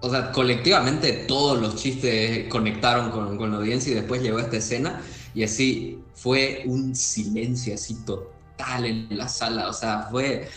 o 0.00 0.10
sea, 0.10 0.32
colectivamente 0.32 1.12
todos 1.28 1.60
los 1.60 1.76
chistes 1.76 2.48
conectaron 2.48 3.10
con, 3.10 3.36
con 3.36 3.52
la 3.52 3.58
audiencia 3.58 3.92
y 3.92 3.94
después 3.94 4.22
llegó 4.22 4.40
esta 4.40 4.56
escena 4.56 5.00
y 5.34 5.44
así 5.44 5.98
fue 6.14 6.64
un 6.66 6.94
silencio 6.96 7.74
así 7.74 7.94
total 8.04 8.31
en 8.58 9.08
la 9.10 9.28
sala, 9.28 9.68
o 9.68 9.72
sea, 9.72 10.08
fue 10.10 10.48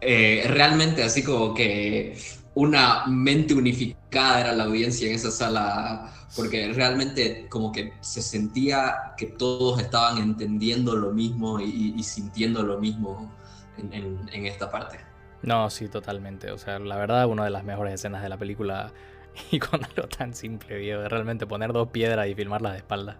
eh, 0.00 0.44
realmente 0.48 1.02
así 1.02 1.22
como 1.22 1.54
que 1.54 2.18
una 2.54 3.06
mente 3.06 3.54
unificada 3.54 4.40
era 4.40 4.52
la 4.52 4.64
audiencia 4.64 5.08
en 5.08 5.14
esa 5.14 5.30
sala, 5.30 6.12
porque 6.36 6.72
realmente 6.72 7.46
como 7.48 7.72
que 7.72 7.92
se 8.00 8.20
sentía 8.20 9.14
que 9.16 9.26
todos 9.26 9.80
estaban 9.80 10.18
entendiendo 10.18 10.96
lo 10.96 11.12
mismo 11.12 11.60
y, 11.60 12.02
sintiendo 12.02 12.62
lo 12.62 12.78
mismo 12.78 13.32
en, 13.78 14.46
esta 14.46 14.70
parte. 14.70 14.98
No, 15.42 15.70
sí, 15.70 15.88
totalmente. 15.88 16.50
O 16.50 16.58
sea, 16.58 16.78
la 16.78 16.96
verdad, 16.96 17.26
una 17.26 17.44
de 17.44 17.50
las 17.50 17.64
mejores 17.64 17.94
escenas 17.94 18.22
de 18.22 18.28
la 18.28 18.36
película 18.36 18.92
y 19.50 19.58
con 19.58 19.84
algo 19.84 20.08
tan 20.08 20.34
simple, 20.34 20.76
de 20.76 21.08
realmente 21.08 21.46
poner 21.46 21.72
dos 21.72 21.88
piedras 21.88 22.28
y 22.28 22.34
filmarlas 22.34 22.72
de 22.72 22.78
espalda. 22.78 23.18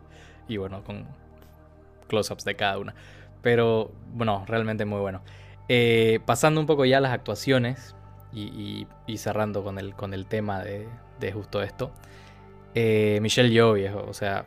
Y 0.49 0.56
bueno, 0.56 0.82
con 0.84 1.06
close-ups 2.08 2.44
de 2.44 2.56
cada 2.56 2.78
una. 2.78 2.94
Pero 3.42 3.90
bueno, 4.14 4.44
realmente 4.46 4.84
muy 4.84 5.00
bueno. 5.00 5.22
Eh, 5.68 6.20
pasando 6.26 6.61
un 6.61 6.66
poco 6.66 6.84
ya 6.84 6.99
a 6.99 7.00
las 7.00 7.12
actuaciones 7.12 7.94
y, 8.34 8.87
cerrando 9.16 9.62
con 9.62 9.78
el, 9.78 9.94
con 9.94 10.14
el 10.14 10.26
tema 10.26 10.62
de, 10.62 10.88
justo 11.32 11.62
esto. 11.62 11.92
Eh, 12.75 13.18
Michelle 13.20 13.50
Yeoh, 13.50 13.75
viejo, 13.75 14.04
o 14.08 14.14
sea... 14.14 14.46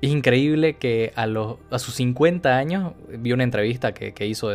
es 0.00 0.10
increíble 0.10 0.76
que 0.76 1.12
a, 1.16 1.26
los, 1.26 1.56
a 1.70 1.78
sus 1.78 1.94
50 1.94 2.56
años, 2.56 2.92
vi 3.08 3.32
una 3.32 3.44
entrevista 3.44 3.92
que, 3.92 4.26
hizo 4.26 4.50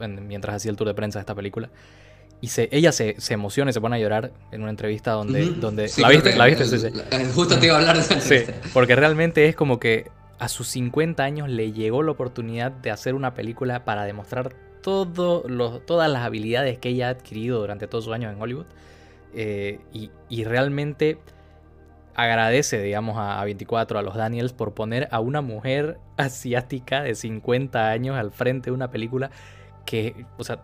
mientras 0.00 0.56
hacía 0.56 0.70
el 0.70 0.76
tour 0.76 0.88
de 0.88 0.94
prensa 0.94 1.18
de 1.18 1.22
esta 1.22 1.34
película, 1.34 1.70
y 2.40 2.48
se, 2.48 2.68
ella 2.70 2.92
se, 2.92 3.14
se, 3.18 3.32
emociona 3.32 3.70
y 3.70 3.72
se 3.72 3.80
pone 3.80 3.96
a 3.96 3.98
llorar 3.98 4.32
en 4.52 4.60
una 4.60 4.70
entrevista 4.70 5.12
donde... 5.12 5.46
donde 5.52 5.90
¿La 5.96 6.10
viste? 6.10 6.36
¿La 6.36 6.44
viste? 6.46 6.66
sí, 6.66 6.88
Justo 7.34 7.58
te 7.58 7.66
iba 7.66 7.76
a 7.76 7.78
hablar 7.78 7.96
de 7.96 8.02
esa 8.02 8.14
entrevista. 8.14 8.52
Sí, 8.52 8.70
porque 8.74 8.94
realmente 8.94 9.48
es 9.48 9.56
como 9.56 9.80
que 9.80 10.10
a 10.38 10.48
sus 10.48 10.68
50 10.68 11.22
años 11.22 11.48
le 11.48 11.72
llegó 11.72 12.02
la 12.02 12.12
oportunidad 12.12 12.70
de 12.72 12.90
hacer 12.90 13.14
una 13.14 13.34
película 13.34 13.84
para 13.84 14.04
demostrar 14.04 14.54
todas 14.82 16.10
las 16.10 16.22
habilidades 16.22 16.78
que 16.78 16.90
ella 16.90 17.08
ha 17.08 17.10
adquirido 17.10 17.58
durante 17.60 17.88
todos 17.88 18.04
sus 18.04 18.14
años 18.14 18.32
en 18.32 18.40
Hollywood. 18.40 18.66
Eh, 19.34 19.80
y, 19.92 20.10
y, 20.28 20.44
realmente 20.44 21.18
agradece, 22.14 22.80
digamos, 22.80 23.18
a, 23.18 23.40
a 23.40 23.44
24, 23.44 23.98
a 23.98 24.02
los 24.02 24.14
Daniels, 24.14 24.52
por 24.52 24.72
poner 24.74 25.08
a 25.10 25.20
una 25.20 25.40
mujer 25.40 25.98
asiática 26.16 27.02
de 27.02 27.14
50 27.14 27.90
años 27.90 28.16
al 28.16 28.30
frente 28.30 28.70
de 28.70 28.74
una 28.74 28.90
película 28.90 29.30
que, 29.84 30.26
o 30.38 30.44
sea, 30.44 30.62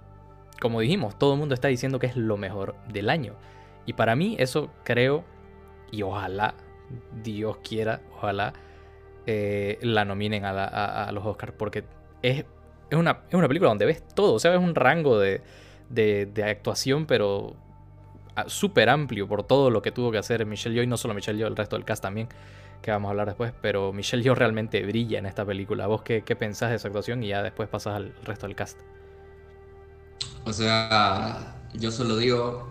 como 0.60 0.80
dijimos, 0.80 1.18
todo 1.18 1.32
el 1.32 1.40
mundo 1.40 1.54
está 1.54 1.68
diciendo 1.68 1.98
que 1.98 2.06
es 2.06 2.16
lo 2.16 2.36
mejor 2.36 2.76
del 2.88 3.10
año. 3.10 3.34
Y 3.84 3.94
para 3.94 4.14
mí 4.14 4.36
eso 4.38 4.70
creo, 4.84 5.24
y 5.90 6.02
ojalá, 6.02 6.54
Dios 7.22 7.56
quiera, 7.64 8.00
ojalá 8.16 8.52
eh, 9.26 9.78
la 9.82 10.04
nominen 10.04 10.44
a, 10.44 11.10
los 11.12 11.24
Oscars, 11.24 11.52
porque 11.56 11.84
es, 12.22 12.44
es, 12.90 12.98
una, 12.98 13.20
es, 13.28 13.34
una, 13.34 13.48
película 13.48 13.68
donde 13.68 13.86
ves 13.86 14.02
todo, 14.14 14.34
o 14.34 14.38
sea, 14.38 14.52
es 14.54 14.60
un 14.60 14.74
rango 14.74 15.18
de, 15.18 15.42
de, 15.88 16.44
actuación, 16.44 17.06
pero 17.06 17.54
ah, 18.36 18.44
súper 18.48 18.88
amplio 18.88 19.28
por 19.28 19.44
todo 19.44 19.70
lo 19.70 19.82
que 19.82 19.92
tuvo 19.92 20.10
que 20.10 20.18
hacer 20.18 20.44
Michelle 20.46 20.74
Yeoh, 20.74 20.84
y 20.84 20.86
no 20.86 20.96
solo 20.96 21.14
Michelle 21.14 21.38
Yeoh, 21.38 21.48
el 21.48 21.56
resto 21.56 21.76
del 21.76 21.84
cast 21.84 22.02
también, 22.02 22.28
que 22.80 22.90
vamos 22.90 23.08
a 23.08 23.10
hablar 23.10 23.28
después, 23.28 23.52
pero 23.60 23.92
Michelle 23.92 24.22
Yeoh 24.22 24.34
realmente 24.34 24.84
brilla 24.84 25.18
en 25.18 25.26
esta 25.26 25.44
película. 25.44 25.86
¿Vos 25.86 26.02
qué, 26.02 26.22
qué 26.22 26.34
pensás 26.34 26.70
de 26.70 26.76
esa 26.76 26.88
actuación? 26.88 27.22
Y 27.22 27.28
ya 27.28 27.42
después 27.42 27.68
pasas 27.68 27.94
al 27.94 28.14
resto 28.24 28.46
del 28.46 28.56
cast. 28.56 28.80
O 30.44 30.52
sea, 30.52 31.54
yo 31.74 31.92
solo 31.92 32.16
digo, 32.16 32.66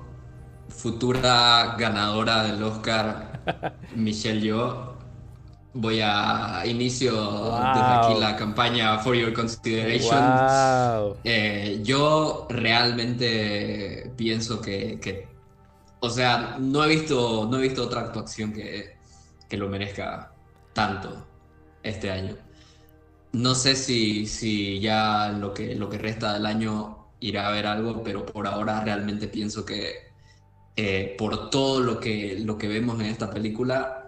futura 0.67 1.75
ganadora 1.77 2.43
del 2.43 2.61
Oscar, 2.63 3.39
Michelle 3.95 4.41
Yo. 4.41 4.97
Voy 5.73 6.01
a 6.03 6.63
inicio 6.65 7.13
desde 7.13 7.93
aquí 7.93 8.19
la 8.19 8.35
campaña 8.35 8.99
For 8.99 9.15
Your 9.15 9.33
Consideration. 9.33 11.15
Eh, 11.23 11.79
yo 11.81 12.47
realmente 12.49 14.11
pienso 14.17 14.61
que, 14.61 15.27
o 16.01 16.09
sea, 16.09 16.57
no 16.59 16.83
he 16.83 16.89
visto, 16.89 17.47
no 17.49 17.57
he 17.57 17.61
visto 17.61 17.83
otra 17.83 18.01
actuación 18.01 18.51
que, 18.51 18.97
que 19.47 19.57
lo 19.57 19.69
merezca 19.69 20.33
tanto 20.73 21.25
este 21.83 22.11
año. 22.11 22.35
No 23.33 23.55
sé 23.55 23.75
si, 23.75 24.25
si 24.27 24.79
ya 24.81 25.29
lo 25.29 25.53
que, 25.53 25.75
lo 25.75 25.89
que 25.89 25.97
resta 25.97 26.33
del 26.33 26.45
año 26.45 27.07
irá 27.21 27.47
a 27.47 27.51
ver 27.51 27.65
algo, 27.65 28.03
pero 28.03 28.25
por 28.25 28.45
ahora 28.47 28.83
realmente 28.83 29.27
pienso 29.27 29.65
que 29.65 30.11
eh, 30.75 31.15
por 31.17 31.49
todo 31.49 31.79
lo 31.79 31.99
que, 31.99 32.39
lo 32.39 32.57
que 32.57 32.67
vemos 32.67 32.99
en 32.99 33.07
esta 33.07 33.29
película, 33.29 34.00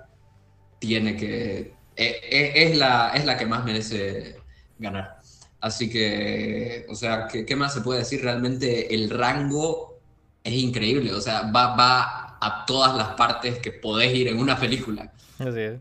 tiene 0.84 1.16
que... 1.16 1.74
Eh, 1.96 2.22
eh, 2.30 2.52
es, 2.56 2.78
la, 2.78 3.13
es 3.16 3.24
la 3.24 3.38
que 3.38 3.46
más 3.46 3.63
merece 3.63 4.36
ganar. 4.78 5.18
Así 5.62 5.90
que, 5.90 6.86
o 6.90 6.96
sea, 6.96 7.30
¿qué, 7.32 7.46
¿qué, 7.46 7.56
más 7.56 7.74
se 7.74 7.80
puede 7.80 8.00
decir? 8.00 8.22
Realmente 8.22 8.94
el 8.94 9.10
rango 9.10 10.02
es 10.44 10.52
increíble, 10.52 11.13
o 11.13 11.22
sea, 11.22 11.44
va, 11.44 11.74
va 11.78 12.38
a 12.42 12.66
todas 12.68 12.98
las 12.98 13.12
partes 13.16 13.60
que 13.60 13.72
podés 13.72 14.13
ir 14.13 14.28
en 14.28 14.40
una 14.40 14.60
película. 14.60 15.13
Así 15.40 15.60
es. 15.60 15.80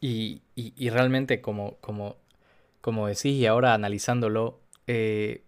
Y, 0.00 0.40
y, 0.54 0.72
y 0.74 0.88
realmente, 0.88 1.42
como, 1.42 1.76
como, 1.82 2.16
como 2.80 3.08
decís, 3.08 3.34
y 3.34 3.44
ahora 3.44 3.74
analizándolo, 3.74 4.62
eh, 4.86 5.44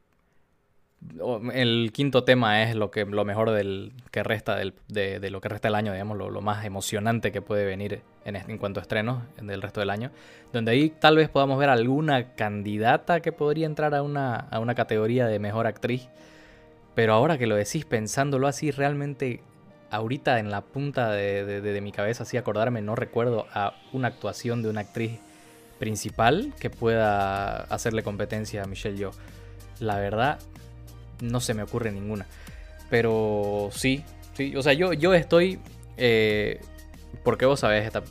el 1.52 1.90
quinto 1.92 2.24
tema 2.24 2.62
es 2.62 2.74
lo 2.74 2.90
que 2.90 3.04
lo 3.04 3.24
mejor 3.24 3.50
del 3.50 3.92
que 4.10 4.22
resta 4.22 4.56
del, 4.56 4.74
de, 4.88 5.30
lo 5.30 5.40
que 5.40 5.48
resta 5.48 5.68
del 5.68 5.74
año, 5.74 5.92
digamos, 5.92 6.16
lo, 6.16 6.40
más 6.40 6.64
emocionante 6.64 7.32
que 7.32 7.42
puede 7.42 7.64
venir 7.64 8.02
en, 8.24 8.58
cuanto 8.58 8.80
a 8.80 8.82
estrenos 8.82 9.22
del 9.40 9.62
resto 9.62 9.80
del 9.80 9.90
año. 9.90 10.10
Donde 10.52 10.72
ahí 10.72 10.90
tal 10.90 11.16
vez 11.16 11.28
podamos 11.28 11.58
ver 11.58 11.68
alguna 11.68 12.34
candidata 12.34 13.20
que 13.20 13.32
podría 13.32 13.66
entrar 13.66 13.94
a 13.94 14.02
una, 14.02 14.36
a 14.36 14.60
una 14.60 14.74
categoría 14.74 15.26
de 15.26 15.38
mejor 15.38 15.66
actriz. 15.66 16.08
Pero 16.94 17.12
ahora 17.12 17.38
que 17.38 17.46
lo 17.46 17.56
decís 17.56 17.84
pensándolo 17.84 18.46
así, 18.46 18.70
realmente 18.70 19.40
ahorita 19.90 20.38
en 20.38 20.50
la 20.50 20.62
punta 20.62 21.10
de, 21.10 21.44
de, 21.44 21.60
de 21.60 21.80
mi 21.80 21.92
cabeza, 21.92 22.22
así 22.22 22.36
acordarme, 22.36 22.82
no 22.82 22.94
recuerdo 22.94 23.46
a 23.52 23.74
una 23.92 24.08
actuación 24.08 24.62
de 24.62 24.70
una 24.70 24.80
actriz 24.80 25.18
principal 25.78 26.52
que 26.58 26.70
pueda 26.70 27.64
hacerle 27.64 28.02
competencia 28.02 28.62
a 28.62 28.66
Michelle 28.66 28.96
Yeoh. 28.96 29.12
La 29.80 29.98
verdad, 29.98 30.38
no 31.20 31.40
se 31.40 31.54
me 31.54 31.62
ocurre 31.62 31.92
ninguna. 31.92 32.26
Pero 32.90 33.70
sí, 33.72 34.04
sí. 34.34 34.54
O 34.56 34.62
sea, 34.62 34.72
yo, 34.72 34.92
yo 34.92 35.14
estoy. 35.14 35.58
Eh, 35.96 36.60
porque 37.22 37.46
vos 37.46 37.60
sabés, 37.60 37.86
esta, 37.86 38.02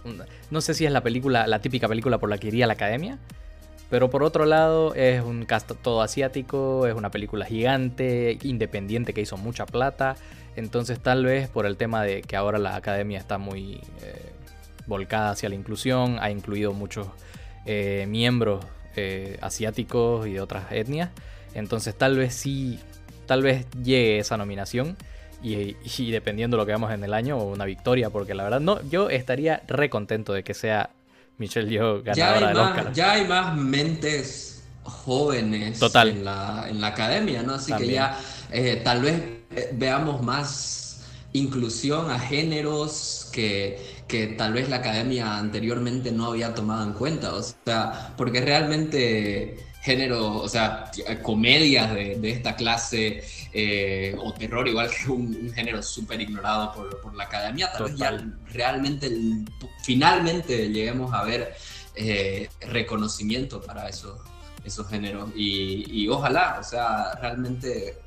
no 0.50 0.62
sé 0.62 0.74
si 0.74 0.86
es 0.86 0.92
la 0.92 1.02
película, 1.02 1.46
la 1.46 1.60
típica 1.60 1.88
película 1.88 2.18
por 2.18 2.30
la 2.30 2.38
que 2.38 2.48
iría 2.48 2.66
a 2.66 2.68
la 2.68 2.74
academia. 2.74 3.20
Pero 3.90 4.10
por 4.10 4.24
otro 4.24 4.46
lado, 4.46 4.96
es 4.96 5.22
un 5.22 5.46
cast 5.46 5.72
todo 5.82 6.02
asiático, 6.02 6.88
es 6.88 6.96
una 6.96 7.12
película 7.12 7.46
gigante, 7.46 8.40
independiente 8.42 9.14
que 9.14 9.22
hizo 9.22 9.38
mucha 9.38 9.66
plata. 9.66 10.16
Entonces, 10.56 11.00
tal 11.00 11.26
vez 11.26 11.48
por 11.48 11.66
el 11.66 11.78
tema 11.78 12.04
de 12.04 12.22
que 12.22 12.36
ahora 12.36 12.58
la 12.58 12.76
academia 12.76 13.20
está 13.20 13.38
muy 13.38 13.82
eh, 14.02 14.32
volcada 14.88 15.32
hacia 15.32 15.50
la 15.50 15.56
inclusión, 15.56 16.18
ha 16.20 16.32
incluido 16.32 16.74
muchos 16.74 17.08
eh, 17.66 18.06
miembros 18.08 18.66
asiáticos 19.42 20.28
y 20.28 20.34
de 20.34 20.42
otras 20.42 20.72
etnias. 20.72 21.10
Entonces, 21.56 21.96
tal 21.96 22.18
vez 22.18 22.34
sí 22.34 22.80
tal 23.26 23.42
vez 23.42 23.66
llegue 23.84 24.20
esa 24.20 24.38
nominación. 24.38 24.98
Y, 25.42 25.76
y, 25.84 26.12
dependiendo 26.12 26.56
de 26.56 26.62
lo 26.62 26.66
que 26.66 26.72
veamos 26.72 26.94
en 26.94 27.04
el 27.04 27.14
año, 27.14 27.38
una 27.38 27.66
victoria, 27.66 28.10
porque 28.10 28.34
la 28.34 28.44
verdad, 28.44 28.62
no, 28.62 28.82
yo 28.90 29.10
estaría 29.10 29.62
re 29.68 29.90
contento 29.90 30.32
de 30.32 30.42
que 30.42 30.54
sea 30.54 30.92
Michelle 31.38 31.70
Yeoh 31.70 32.02
ganadora 32.02 32.48
del 32.48 32.58
más, 32.58 32.70
Oscar. 32.70 32.94
Ya 32.94 33.12
hay 33.12 33.28
más 33.28 33.58
mentes 33.58 34.64
jóvenes 34.84 35.80
Total. 35.80 36.10
En, 36.10 36.26
la, 36.26 36.66
en 36.70 36.80
la 36.80 36.88
academia, 36.88 37.44
¿no? 37.44 37.56
Así 37.56 37.72
También. 37.72 37.90
que 37.90 37.96
ya 37.96 38.20
eh, 38.52 38.82
tal 38.84 39.02
vez 39.02 39.22
eh, 39.56 39.70
veamos 39.74 40.22
más 40.22 41.02
inclusión 41.34 42.12
a 42.12 42.20
géneros 42.20 43.30
que, 43.34 43.93
que 44.14 44.28
tal 44.28 44.54
vez 44.54 44.70
la 44.70 44.76
academia 44.76 45.40
anteriormente 45.40 46.12
no 46.12 46.28
había 46.28 46.54
tomado 46.54 46.84
en 46.84 46.94
cuenta. 46.94 47.34
O 47.34 47.42
sea, 47.42 48.14
porque 48.16 48.42
realmente 48.42 49.58
género, 49.82 50.36
o 50.36 50.48
sea, 50.48 50.92
comedias 51.24 51.92
de, 51.96 52.20
de 52.20 52.30
esta 52.30 52.56
clase 52.56 53.24
eh, 53.52 54.16
o 54.20 54.32
terror, 54.32 54.68
igual 54.68 54.92
que 54.92 55.10
un, 55.10 55.36
un 55.36 55.52
género 55.52 55.82
súper 55.82 56.22
ignorado 56.22 56.72
por, 56.74 57.02
por, 57.02 57.16
la 57.16 57.24
academia, 57.24 57.72
tal 57.72 57.86
vez 57.86 57.96
ya 57.96 58.24
realmente, 58.52 59.12
finalmente 59.82 60.70
lleguemos 60.70 61.12
a 61.12 61.24
ver 61.24 61.56
eh, 61.96 62.48
reconocimiento 62.62 63.64
para 63.64 63.90
esos, 63.90 64.20
esos 64.64 64.88
géneros 64.88 65.32
y, 65.36 66.04
y, 66.04 66.08
ojalá, 66.08 66.58
o 66.60 66.64
sea, 66.64 67.16
realmente 67.16 67.98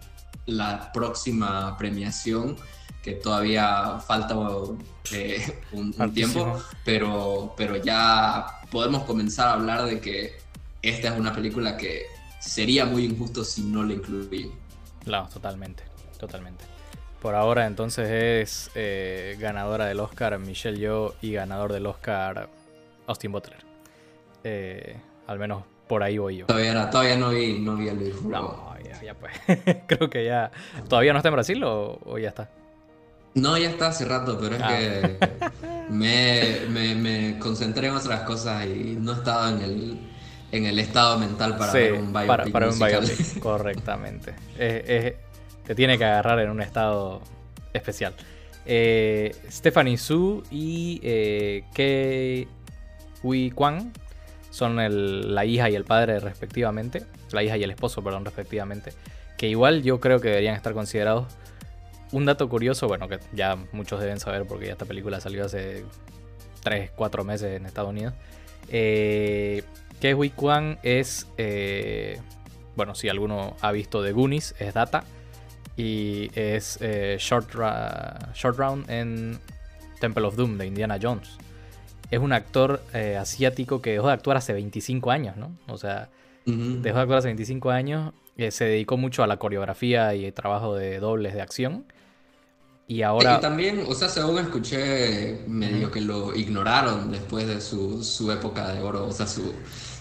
la 0.46 0.92
próxima 0.92 1.76
premiación 1.76 2.56
que 3.06 3.12
todavía 3.12 4.00
falta 4.00 4.34
eh, 5.12 5.60
un, 5.70 5.94
un 5.96 6.12
tiempo, 6.12 6.60
pero, 6.84 7.54
pero 7.56 7.76
ya 7.76 8.44
podemos 8.68 9.04
comenzar 9.04 9.46
a 9.46 9.52
hablar 9.52 9.84
de 9.84 10.00
que 10.00 10.34
esta 10.82 11.14
es 11.14 11.20
una 11.20 11.32
película 11.32 11.76
que 11.76 12.06
sería 12.40 12.84
muy 12.84 13.04
injusto 13.04 13.44
si 13.44 13.62
no 13.62 13.84
la 13.84 13.92
incluyen. 13.92 14.50
No, 15.04 15.28
totalmente, 15.28 15.84
totalmente. 16.18 16.64
Por 17.22 17.36
ahora 17.36 17.66
entonces 17.66 18.08
es 18.10 18.70
eh, 18.74 19.36
ganadora 19.38 19.86
del 19.86 20.00
Oscar 20.00 20.36
Michelle 20.40 20.76
Yeoh 20.76 21.14
y 21.22 21.30
ganador 21.30 21.72
del 21.72 21.86
Oscar 21.86 22.48
Austin 23.06 23.30
Butler. 23.30 23.64
Eh, 24.42 24.96
al 25.28 25.38
menos 25.38 25.62
por 25.86 26.02
ahí 26.02 26.18
voy 26.18 26.38
yo. 26.38 26.46
Todavía 26.46 26.74
no, 26.74 26.90
todavía 26.90 27.16
no 27.16 27.30
vi, 27.30 27.60
no 27.60 27.76
vi 27.76 27.86
el 27.86 28.00
libro. 28.00 28.20
No, 28.28 28.74
ya, 28.84 29.00
ya 29.00 29.14
pues. 29.14 29.32
Creo 29.86 30.10
que 30.10 30.24
ya. 30.24 30.50
¿Todavía 30.88 31.12
no 31.12 31.20
está 31.20 31.28
en 31.28 31.34
Brasil 31.34 31.62
o, 31.62 32.00
o, 32.04 32.18
ya 32.18 32.30
está? 32.30 32.50
No, 33.36 33.56
ya 33.56 33.70
está 33.70 33.88
hace 33.88 34.04
rato, 34.04 34.38
pero 34.40 34.56
es 34.56 34.62
ah. 34.62 34.68
que 34.68 35.18
me, 35.90 36.60
me, 36.68 36.94
me 36.94 37.38
concentré 37.38 37.88
en 37.88 37.94
otras 37.94 38.22
cosas 38.22 38.66
y 38.66 38.96
no 38.98 39.12
estaba 39.12 39.50
en 39.50 39.62
el 39.62 39.98
en 40.52 40.64
el 40.64 40.78
estado 40.78 41.18
mental 41.18 41.56
para 41.56 41.72
sí, 41.72 41.78
ver 41.78 41.92
un 41.94 42.12
biopic 42.12 42.26
para, 42.26 42.44
para 42.46 42.68
un 42.70 42.78
biopic, 42.78 43.38
correctamente. 43.40 44.34
es, 44.58 44.82
es, 44.88 45.14
te 45.64 45.74
tiene 45.74 45.98
que 45.98 46.04
agarrar 46.04 46.38
en 46.40 46.50
un 46.50 46.62
estado 46.62 47.20
especial. 47.72 48.14
Eh, 48.64 49.34
Stephanie 49.50 49.96
Su 49.96 50.42
y 50.50 51.00
eh, 51.02 51.64
Ke 51.74 52.48
Hui 53.22 53.50
Kwan 53.50 53.92
son 54.50 54.80
el, 54.80 55.34
la 55.34 55.44
hija 55.44 55.70
y 55.70 55.74
el 55.74 55.84
padre 55.84 56.20
respectivamente. 56.20 57.04
La 57.32 57.42
hija 57.42 57.56
y 57.56 57.62
el 57.64 57.70
esposo, 57.70 58.02
perdón, 58.02 58.24
respectivamente. 58.24 58.92
Que 59.36 59.48
igual 59.48 59.82
yo 59.82 60.00
creo 60.00 60.20
que 60.20 60.28
deberían 60.28 60.54
estar 60.54 60.72
considerados. 60.72 61.26
Un 62.16 62.24
dato 62.24 62.48
curioso, 62.48 62.88
bueno, 62.88 63.10
que 63.10 63.18
ya 63.34 63.56
muchos 63.72 64.00
deben 64.00 64.18
saber 64.18 64.46
porque 64.46 64.64
ya 64.64 64.72
esta 64.72 64.86
película 64.86 65.20
salió 65.20 65.44
hace 65.44 65.84
3, 66.62 66.92
4 66.96 67.24
meses 67.24 67.54
en 67.54 67.66
Estados 67.66 67.90
Unidos. 67.90 68.14
Eh, 68.70 69.62
que 70.00 70.14
Hui 70.14 70.30
Kwan 70.30 70.78
es, 70.82 71.26
eh, 71.36 72.18
bueno, 72.74 72.94
si 72.94 73.10
alguno 73.10 73.54
ha 73.60 73.70
visto 73.70 74.02
The 74.02 74.12
Goonies, 74.12 74.54
es 74.58 74.72
Data. 74.72 75.04
Y 75.76 76.30
es 76.34 76.78
eh, 76.80 77.18
short, 77.20 77.50
short, 78.34 78.56
Round 78.56 78.88
en 78.88 79.38
Temple 80.00 80.24
of 80.24 80.36
Doom 80.36 80.56
de 80.56 80.68
Indiana 80.68 80.98
Jones. 80.98 81.36
Es 82.10 82.18
un 82.18 82.32
actor 82.32 82.80
eh, 82.94 83.18
asiático 83.18 83.82
que 83.82 83.90
dejó 83.92 84.06
de 84.06 84.14
actuar 84.14 84.38
hace 84.38 84.54
25 84.54 85.10
años, 85.10 85.36
¿no? 85.36 85.54
O 85.68 85.76
sea, 85.76 86.08
uh 86.46 86.50
-huh. 86.50 86.80
dejó 86.80 86.96
de 86.96 87.02
actuar 87.02 87.18
hace 87.18 87.28
25 87.28 87.70
años. 87.70 88.14
Eh, 88.38 88.50
se 88.52 88.64
dedicó 88.64 88.96
mucho 88.96 89.22
a 89.22 89.26
la 89.26 89.36
coreografía 89.36 90.14
y 90.14 90.24
el 90.24 90.32
trabajo 90.32 90.74
de 90.74 90.98
dobles 90.98 91.34
de 91.34 91.42
acción. 91.42 91.84
Y 92.88 93.02
ahora. 93.02 93.36
Y 93.36 93.40
también, 93.40 93.84
o 93.88 93.94
sea, 93.94 94.08
según 94.08 94.38
escuché, 94.38 95.40
medio 95.46 95.90
que 95.90 96.00
lo 96.00 96.34
ignoraron 96.34 97.10
después 97.10 97.46
de 97.46 97.60
su, 97.60 98.02
su 98.04 98.30
época 98.30 98.72
de 98.72 98.80
oro, 98.80 99.06
o 99.06 99.12
sea, 99.12 99.26
su, 99.26 99.52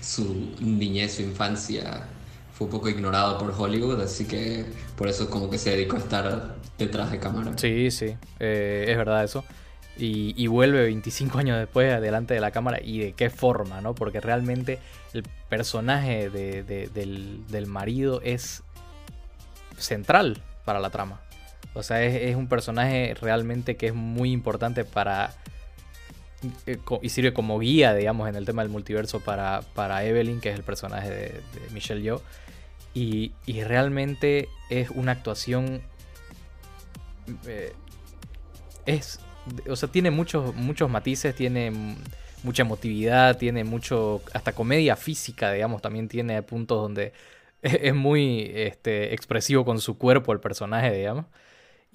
su 0.02 0.54
niñez, 0.60 1.16
su 1.16 1.24
infancia 1.24 2.08
fue 2.54 2.66
un 2.66 2.72
poco 2.72 2.90
ignorado 2.90 3.38
por 3.38 3.54
Hollywood, 3.58 4.02
así 4.02 4.26
que 4.26 4.66
por 4.96 5.08
eso 5.08 5.30
como 5.30 5.50
que 5.50 5.58
se 5.58 5.72
dedicó 5.72 5.98
a 5.98 6.00
estar 6.00 6.56
detrás 6.78 7.12
de 7.12 7.20
cámara. 7.20 7.52
Sí, 7.58 7.92
sí, 7.92 8.16
eh, 8.40 8.86
es 8.88 8.98
verdad 8.98 9.24
eso. 9.24 9.44
Y, 9.98 10.34
y, 10.38 10.48
vuelve 10.48 10.82
25 10.84 11.38
años 11.38 11.58
después 11.58 12.02
delante 12.02 12.34
de 12.34 12.42
la 12.42 12.52
cámara 12.52 12.80
y 12.84 13.00
de 13.00 13.14
qué 13.14 13.30
forma, 13.30 13.80
¿no? 13.80 13.96
Porque 13.96 14.20
realmente 14.20 14.78
el 15.14 15.24
personaje 15.48 16.30
de, 16.30 16.64
de, 16.64 16.88
del, 16.88 17.48
del, 17.48 17.66
marido 17.66 18.20
es 18.22 18.62
central 19.78 20.42
para 20.66 20.82
la 20.82 20.90
trama. 20.90 21.22
O 21.76 21.84
sea, 21.84 22.04
es, 22.04 22.16
es, 22.16 22.36
un 22.36 22.48
personaje 22.48 23.16
realmente 23.22 23.78
que 23.78 23.88
es 23.88 23.94
muy 23.94 24.32
importante 24.32 24.84
para... 24.84 25.36
Eh, 26.66 26.80
y 27.02 27.10
sirve 27.10 27.34
como 27.34 27.60
guía, 27.60 27.94
digamos, 27.94 28.28
en 28.28 28.36
el 28.36 28.46
tema 28.46 28.64
del 28.64 28.72
multiverso 28.72 29.20
para, 29.20 29.62
para 29.76 30.04
Evelyn, 30.04 30.42
que 30.42 30.50
es 30.50 30.56
el 30.56 30.64
personaje 30.64 31.10
de, 31.10 31.42
Michelle 31.72 32.02
Yeoh. 32.02 32.22
Y, 32.94 33.34
y, 33.46 33.64
realmente 33.64 34.50
es 34.70 34.90
una 34.90 35.12
actuación... 35.12 35.82
Eh, 37.46 37.74
es 38.86 39.20
o 39.70 39.76
sea, 39.76 39.90
tiene 39.90 40.12
muchos, 40.12 40.56
muchos 40.56 40.90
matices, 40.90 41.36
tiene 41.36 41.72
mucha 42.44 42.64
emotividad, 42.64 43.38
tiene 43.38 43.64
mucho, 43.64 44.22
hasta 44.34 44.54
comedia 44.54 44.96
física, 44.96 45.52
digamos, 45.52 45.82
también 45.82 46.08
tiene 46.08 46.42
puntos 46.44 46.82
donde 46.82 47.14
es 47.62 47.94
muy 47.94 48.52
este, 48.54 49.14
expresivo 49.14 49.66
con 49.66 49.80
su 49.80 49.98
cuerpo 49.98 50.34
el 50.34 50.40
personaje, 50.40 50.92
digamos. 50.92 51.26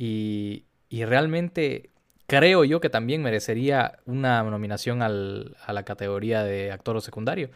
Y, 0.02 0.64
y 0.88 1.04
realmente 1.04 1.90
creo 2.26 2.64
yo 2.64 2.80
que 2.80 2.88
también 2.88 3.22
merecería 3.22 3.98
una 4.06 4.42
nominación 4.42 5.02
a 5.02 5.10
la 5.10 5.82
categoría 5.84 6.42
de 6.42 6.72
actor 6.72 6.98
secundario. 7.02 7.50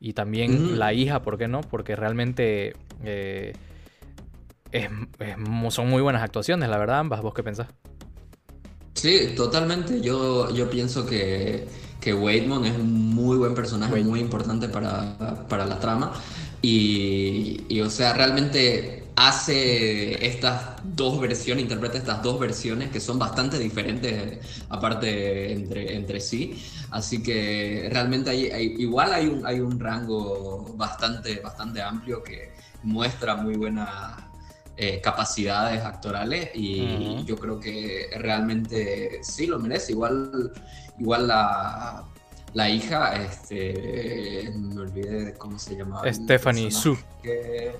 Y 0.00 0.14
también 0.14 0.76
la 0.76 0.92
hija, 0.92 1.22
¿por 1.22 1.38
qué 1.38 1.46
no? 1.46 1.60
Porque 1.60 1.94
realmente 1.94 2.74
eh, 3.04 3.52
son 5.70 5.88
muy 5.88 6.02
buenas 6.02 6.22
actuaciones, 6.22 6.68
la 6.68 6.78
verdad, 6.78 6.98
ambas. 6.98 7.22
¿Vos 7.22 7.32
qué 7.32 7.44
pensás? 7.44 7.68
Sí, 8.94 9.34
totalmente. 9.36 10.00
Yo, 10.00 10.52
yo 10.52 10.68
pienso 10.68 11.06
que, 11.06 11.68
que 12.00 12.12
Waitman 12.12 12.64
es 12.64 12.76
un 12.76 13.14
muy 13.14 13.36
buen 13.36 13.54
personaje, 13.54 14.02
muy 14.02 14.18
importante 14.18 14.68
para, 14.68 15.46
para 15.48 15.64
la 15.64 15.78
trama. 15.78 16.12
Y, 16.66 17.66
y, 17.68 17.82
o 17.82 17.90
sea, 17.90 18.14
realmente 18.14 19.04
hace 19.16 20.26
estas 20.26 20.76
dos 20.82 21.20
versiones, 21.20 21.62
interpreta 21.62 21.98
estas 21.98 22.22
dos 22.22 22.40
versiones 22.40 22.90
que 22.90 23.00
son 23.00 23.18
bastante 23.18 23.58
diferentes, 23.58 24.38
aparte 24.70 25.52
entre, 25.52 25.94
entre 25.94 26.20
sí. 26.20 26.64
Así 26.90 27.22
que 27.22 27.90
realmente 27.92 28.30
hay, 28.30 28.76
igual 28.78 29.12
hay 29.12 29.26
un, 29.26 29.46
hay 29.46 29.60
un 29.60 29.78
rango 29.78 30.72
bastante, 30.74 31.38
bastante 31.40 31.82
amplio 31.82 32.22
que 32.22 32.54
muestra 32.82 33.36
muy 33.36 33.56
buenas 33.56 34.14
eh, 34.78 35.02
capacidades 35.02 35.84
actorales 35.84 36.48
y 36.54 37.22
yo 37.26 37.36
creo 37.36 37.60
que 37.60 38.08
realmente 38.16 39.20
sí 39.22 39.46
lo 39.46 39.58
merece. 39.58 39.92
Igual, 39.92 40.50
igual 40.98 41.28
la, 41.28 42.06
la 42.54 42.68
hija, 42.68 43.14
este, 43.16 44.52
me 44.56 44.80
olvidé 44.80 45.24
de 45.26 45.34
cómo 45.34 45.58
se 45.58 45.76
llamaba. 45.76 46.10
Stephanie 46.12 46.70
Su. 46.70 46.96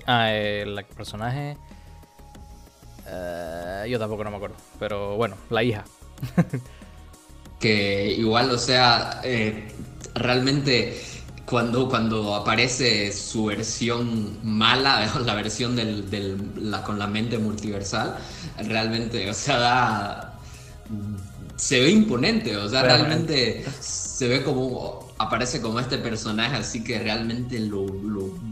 Ah, 0.05 0.31
el 0.31 0.85
personaje. 0.95 1.57
Eh, 3.07 3.87
yo 3.89 3.97
tampoco 3.99 4.23
no 4.23 4.31
me 4.31 4.37
acuerdo, 4.37 4.57
pero 4.77 5.15
bueno, 5.15 5.37
la 5.49 5.63
hija. 5.63 5.85
que 7.59 8.11
igual, 8.17 8.51
o 8.51 8.57
sea, 8.57 9.21
eh, 9.23 9.71
realmente 10.13 10.99
cuando, 11.45 11.87
cuando 11.87 12.35
aparece 12.35 13.13
su 13.13 13.45
versión 13.45 14.39
mala, 14.43 15.09
la 15.25 15.35
versión 15.35 15.75
del, 15.75 16.69
la, 16.69 16.83
con 16.83 16.99
la 16.99 17.07
mente 17.07 17.37
multiversal, 17.37 18.17
realmente, 18.57 19.29
o 19.29 19.33
sea, 19.33 19.57
da, 19.57 20.39
se 21.55 21.79
ve 21.79 21.89
imponente, 21.89 22.55
o 22.57 22.69
sea, 22.69 22.83
realmente 22.83 23.65
se 23.79 24.27
ve 24.27 24.43
como, 24.43 25.13
aparece 25.17 25.61
como 25.61 25.79
este 25.79 25.97
personaje 25.97 26.57
así 26.57 26.83
que 26.83 26.99
realmente 26.99 27.59
lo, 27.59 27.85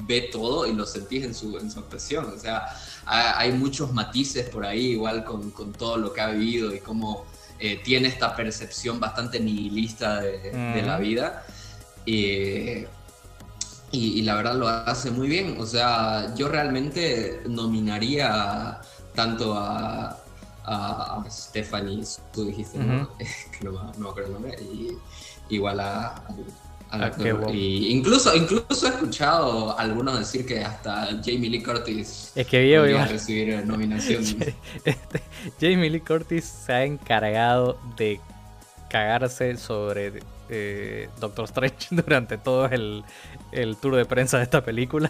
ve 0.07 0.29
todo 0.31 0.67
y 0.67 0.73
lo 0.73 0.85
sentís 0.85 1.23
en 1.25 1.33
su, 1.33 1.57
en 1.57 1.69
su 1.69 1.79
expresión, 1.79 2.31
o 2.35 2.39
sea, 2.39 2.65
hay 3.05 3.51
muchos 3.51 3.91
matices 3.93 4.49
por 4.49 4.65
ahí, 4.65 4.91
igual 4.91 5.23
con, 5.23 5.51
con 5.51 5.73
todo 5.73 5.97
lo 5.97 6.13
que 6.13 6.21
ha 6.21 6.29
vivido 6.29 6.73
y 6.73 6.79
cómo 6.79 7.25
eh, 7.59 7.79
tiene 7.81 8.09
esta 8.09 8.35
percepción 8.35 8.99
bastante 8.99 9.39
nihilista 9.39 10.19
de, 10.19 10.83
la 10.85 10.97
vida. 10.97 11.45
y, 12.05 12.85
la 14.23 14.35
verdad 14.35 14.55
lo 14.55 14.67
hace 14.67 15.11
muy 15.11 15.29
bien. 15.29 15.55
O 15.59 15.65
sea, 15.65 16.33
yo 16.35 16.49
realmente 16.49 17.41
nominaría 17.47 18.81
tanto 19.15 19.53
a, 19.57 20.22
a, 20.65 21.23
Stephanie, 21.29 22.03
tú 22.31 22.45
dijiste, 22.45 22.77
¿no? 22.79 23.09
que 23.17 23.65
no, 23.65 23.71
me 23.97 24.09
acuerdo 24.09 24.27
el 24.27 24.33
nombre, 24.33 24.57
y 24.61 24.97
igual 25.49 25.79
a, 25.79 26.23
y 27.51 27.87
incluso, 27.87 28.35
incluso 28.35 28.85
he 28.85 28.89
escuchado 28.89 29.77
a 29.77 29.81
algunos 29.81 30.19
decir 30.19 30.45
que 30.45 30.63
hasta 30.63 31.07
Jamie 31.23 31.49
Lee 31.49 31.63
Curtis 31.63 32.31
es 32.35 32.45
que 32.45 32.77
podría 32.77 33.05
recibir 33.05 33.65
nominación. 33.65 34.23
Este, 34.85 35.21
Jamie 35.59 35.89
Lee 35.89 36.01
Curtis 36.01 36.45
se 36.45 36.73
ha 36.73 36.85
encargado 36.85 37.79
de 37.97 38.19
cagarse 38.89 39.57
sobre 39.57 40.21
eh, 40.49 41.09
Doctor 41.19 41.45
Strange 41.45 41.87
durante 41.91 42.37
todo 42.37 42.67
el, 42.67 43.03
tour 43.81 43.95
de 43.95 44.05
prensa 44.05 44.37
de 44.37 44.43
esta 44.43 44.63
película. 44.63 45.09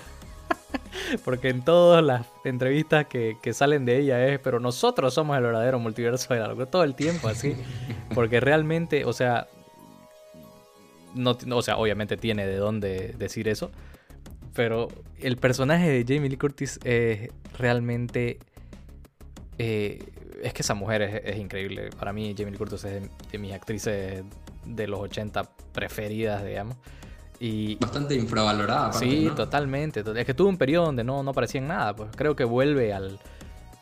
Porque 1.25 1.49
en 1.49 1.63
todas 1.63 2.03
las 2.03 2.27
entrevistas 2.43 3.08
que, 3.08 3.38
que, 3.41 3.53
salen 3.53 3.86
de 3.86 3.99
ella 3.99 4.27
es, 4.27 4.39
pero 4.39 4.60
nosotros 4.60 5.13
somos 5.13 5.38
el 5.38 5.43
verdadero 5.43 5.79
multiverso 5.79 6.34
de 6.34 6.41
algo, 6.41 6.65
todo 6.67 6.84
el 6.84 6.95
tiempo 6.95 7.27
así. 7.27 7.56
Porque 8.13 8.39
realmente, 8.39 9.06
o 9.06 9.13
sea, 9.13 9.47
no, 11.15 11.38
o 11.51 11.62
sea, 11.62 11.77
obviamente 11.77 12.17
tiene 12.17 12.45
de 12.45 12.58
dónde 12.58 13.13
decir 13.17 13.47
eso. 13.47 13.71
Pero 14.53 14.88
el 15.19 15.38
personaje 15.38 15.89
de 15.89 16.03
Jamie 16.08 16.29
Lee 16.29 16.38
Curtis 16.38 16.79
es 16.84 17.29
realmente. 17.58 18.39
Eh, 19.58 20.03
es 20.41 20.53
que 20.53 20.62
esa 20.62 20.73
mujer 20.73 21.01
es, 21.01 21.38
increíble. 21.38 21.89
Para 21.97 22.12
mí, 22.12 22.36
Jamie 22.38 22.51
Lee 22.51 22.58
Curtis 22.58 22.84
es 22.84 23.10
de, 23.32 23.38
mis 23.38 23.53
actrices 23.53 24.23
de 24.65 24.88
los 24.88 24.99
80 24.99 25.43
preferidas, 25.71 26.43
digamos. 26.43 26.77
Y, 27.43 27.75
Bastante 27.75 28.15
infravalorada. 28.15 28.93
sí, 28.93 29.29
totalmente. 29.36 30.01
Es 30.15 30.25
que 30.25 30.34
tuvo 30.34 30.47
un 30.47 30.58
periodo 30.58 30.86
donde 30.86 31.03
no, 31.03 31.21
no 31.23 31.32
aparecía 31.32 31.60
en 31.60 31.67
nada. 31.67 31.93
Pues 31.93 32.10
creo 32.15 32.38
que 32.38 32.45
vuelve 32.45 32.93
al, 32.93 33.19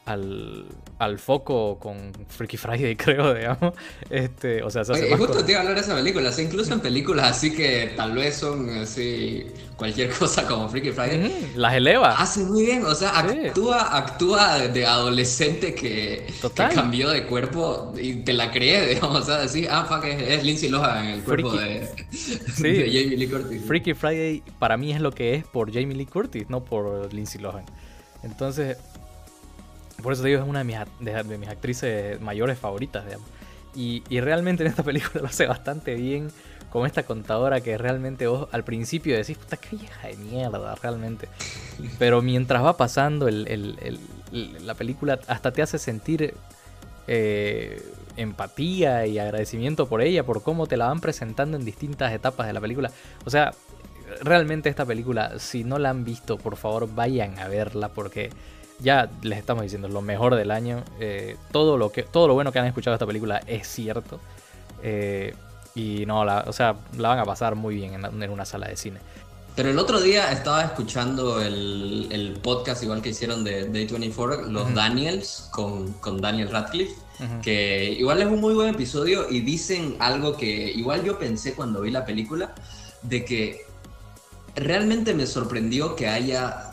al, 0.06 0.66
al 0.98 1.20
foco 1.20 1.78
con 1.78 2.12
Freaky 2.28 2.58
Friday, 2.58 2.96
creo, 2.98 3.34
digamos. 3.34 3.74
Este, 4.10 4.64
o 4.64 4.70
sea, 4.70 4.84
se 4.84 4.94
hace 4.94 5.16
justo 5.16 5.44
te 5.44 5.52
iba 5.52 5.60
a 5.60 5.62
hablar 5.62 5.76
de 5.76 5.82
esa 5.82 5.96
película, 5.96 6.32
incluso 6.40 6.74
en 6.74 6.80
películas 6.80 7.38
así 7.38 7.54
que 7.54 7.94
tal 7.96 8.14
vez 8.14 8.36
son 8.36 8.70
así 8.70 9.46
cualquier 9.76 10.10
cosa 10.20 10.48
como 10.48 10.68
Freaky 10.70 10.92
Friday. 10.92 11.52
las 11.56 11.74
eleva. 11.76 12.16
Hace 12.16 12.44
muy 12.44 12.66
bien, 12.66 12.84
o 12.86 12.96
sea, 12.96 13.18
actúa, 13.20 13.98
actúa 13.98 14.68
de 14.68 14.86
adolescente 14.86 15.76
que, 15.76 16.28
cambió 16.74 17.10
de 17.10 17.26
cuerpo 17.26 17.94
y 18.00 18.16
te 18.24 18.34
la 18.34 18.52
crees, 18.52 18.90
digamos, 18.96 19.22
o 19.22 19.26
sea, 19.26 19.40
decir, 19.40 19.68
ah, 19.70 19.86
fuck, 19.86 20.04
es, 20.06 20.44
Lindsay 20.44 20.70
Lohan 20.70 21.06
en 21.06 21.12
el 21.14 21.24
cuerpo 21.24 21.54
de, 21.54 21.88
Jamie 22.58 23.18
Lee 23.18 23.28
Curtis. 23.28 23.64
Freaky 23.66 23.94
Friday 23.94 24.44
para 24.58 24.78
mí 24.78 24.92
es 24.94 25.00
lo 25.00 25.12
que 25.12 25.36
es 25.36 25.46
por 25.46 25.72
Jamie 25.72 25.96
Lee 25.96 26.08
Curtis, 26.08 26.50
no 26.50 26.64
por 26.64 27.14
Lindsay 27.14 27.40
Lohan. 27.40 27.66
Entonces, 28.24 28.78
por 30.02 30.14
eso 30.14 30.22
te 30.22 30.30
digo, 30.30 30.42
es 30.42 30.48
una 30.48 30.60
de 30.60 30.66
mis, 30.66 30.78
de, 31.00 31.38
mis 31.38 31.50
actrices 31.50 32.20
mayores 32.22 32.58
favoritas, 32.58 33.06
digamos. 33.06 33.28
Y, 33.74 34.04
y, 34.10 34.20
realmente 34.20 34.64
en 34.64 34.70
esta 34.70 34.84
película 34.92 35.22
lo 35.22 35.28
hace 35.28 35.46
bastante 35.46 35.96
bien 35.96 36.30
con 36.72 36.86
esta 36.86 37.04
contadora 37.04 37.62
que 37.62 37.78
realmente 37.78 38.28
vos 38.28 38.48
al 38.52 38.64
principio 38.64 39.16
decís, 39.16 39.38
puta, 39.38 39.58
qué 39.58 39.76
vieja 39.76 40.08
de 40.08 40.16
mierda, 40.16 40.74
realmente. 40.76 41.28
Pero 42.00 42.22
mientras 42.22 42.64
va 42.64 42.78
pasando 42.78 43.28
el, 43.28 43.48
el, 43.48 44.00
la 44.66 44.74
película, 44.74 45.20
hasta 45.28 45.52
te 45.52 45.62
hace 45.62 45.78
sentir 45.78 46.34
eh, 47.08 47.84
empatía 48.16 49.06
y 49.06 49.20
agradecimiento 49.20 49.88
por 49.88 50.02
ella, 50.02 50.24
por 50.24 50.44
cómo 50.44 50.66
te 50.66 50.78
la 50.78 50.88
van 50.88 51.02
presentando 51.02 51.58
en 51.58 51.66
distintas 51.66 52.14
etapas 52.14 52.48
de 52.48 52.54
la 52.54 52.62
película. 52.62 52.90
O 53.26 53.30
sea, 53.30 53.52
realmente 54.22 54.70
esta 54.70 54.86
película, 54.86 55.40
si 55.40 55.66
no 55.66 55.78
la 55.78 55.90
han 55.90 56.06
visto, 56.06 56.38
por 56.38 56.56
favor 56.56 56.94
vayan 56.94 57.38
a 57.40 57.50
verla 57.50 57.90
porque 57.90 58.30
ya 58.82 59.10
les 59.22 59.40
estamos 59.40 59.64
diciendo, 59.64 59.88
lo 59.88 60.02
mejor 60.02 60.36
del 60.36 60.52
año. 60.52 60.84
Eh, 61.00 61.38
todo, 61.52 61.78
lo 61.78 61.92
que, 61.92 62.04
todo 62.04 62.28
lo 62.28 62.34
bueno 62.34 62.52
que 62.52 62.60
han 62.60 62.66
escuchado 62.66 62.94
de 62.94 62.96
esta 62.96 63.08
película 63.08 63.42
es 63.48 63.68
cierto. 63.68 64.20
Eh, 64.84 65.36
y 65.76 66.06
no, 66.06 66.26
la, 66.26 66.46
o 66.48 66.54
sea, 66.54 66.76
la 66.98 67.10
van 67.10 67.20
a 67.20 67.26
pasar 67.26 67.56
muy 67.56 67.76
bien 67.76 67.94
en, 67.94 68.30
una 68.30 68.46
sala 68.46 68.68
de 68.68 68.76
cine. 68.76 69.00
Pero 69.56 69.70
el 69.70 69.80
otro 69.80 70.00
día 70.00 70.32
estaba 70.32 70.64
escuchando 70.64 71.42
el, 71.42 72.40
podcast 72.42 72.84
igual 72.84 73.02
que 73.02 73.10
hicieron 73.10 73.44
de 73.44 73.70
Day 73.70 73.86
24, 73.86 74.44
Los 74.44 74.74
Daniels, 74.74 75.50
con, 75.52 75.92
con, 75.94 76.22
Daniel 76.22 76.50
Radcliffe, 76.50 76.96
que 77.44 77.96
igual 78.00 78.22
es 78.22 78.28
un 78.28 78.42
muy 78.42 78.54
buen 78.54 78.70
episodio 78.70 79.30
y 79.30 79.42
dicen 79.42 79.96
algo 80.00 80.36
que 80.36 80.72
igual 80.72 81.04
yo 81.04 81.20
pensé 81.20 81.54
cuando 81.54 81.82
vi 81.82 81.92
la 81.92 82.06
película, 82.06 82.56
de 83.04 83.26
que 83.26 83.66
realmente 84.56 85.14
me 85.14 85.28
sorprendió 85.28 85.96
que 85.96 86.08
haya 86.08 86.71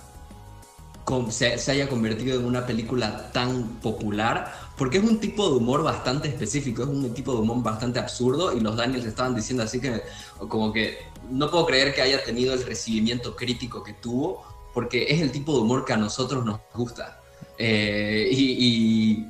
se, 1.31 1.71
haya 1.71 1.89
convertido 1.89 2.39
en 2.39 2.45
una 2.45 2.67
película 2.67 3.31
tan 3.33 3.81
popular, 3.81 4.53
porque 4.77 4.99
es 4.99 5.05
un 5.05 5.19
tipo 5.19 5.49
de 5.49 5.57
humor 5.57 5.83
bastante 5.83 6.29
específico, 6.29 6.83
es 6.83 6.89
un 6.89 7.15
tipo 7.15 7.33
de 7.33 7.41
humor 7.41 7.63
bastante 7.63 7.99
absurdo 7.99 8.57
y 8.57 8.61
los 8.61 8.77
Daniels 8.77 9.07
estaban 9.07 9.35
diciendo 9.35 9.63
así 9.63 9.81
que 9.81 10.03
como 10.49 10.73
que 10.73 10.99
no 11.31 11.51
puedo 11.51 11.67
creer 11.67 11.95
que 11.95 12.03
haya 12.03 12.23
tenido 12.23 12.55
el 12.55 12.65
recibimiento 12.65 13.37
crítico 13.37 13.83
que 13.83 13.95
tuvo, 13.95 14.45
porque 14.75 15.07
es 15.09 15.21
el 15.21 15.33
tipo 15.33 15.53
de 15.55 15.61
humor 15.61 15.85
que 15.85 15.93
a 15.93 15.97
nosotros 15.97 16.45
nos 16.45 16.61
gusta. 16.75 17.21
Eh, 17.59 18.29
y, 18.31 19.27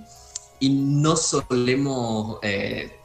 no 0.60 1.16
solemos 1.16 2.38
eh, 2.42 2.98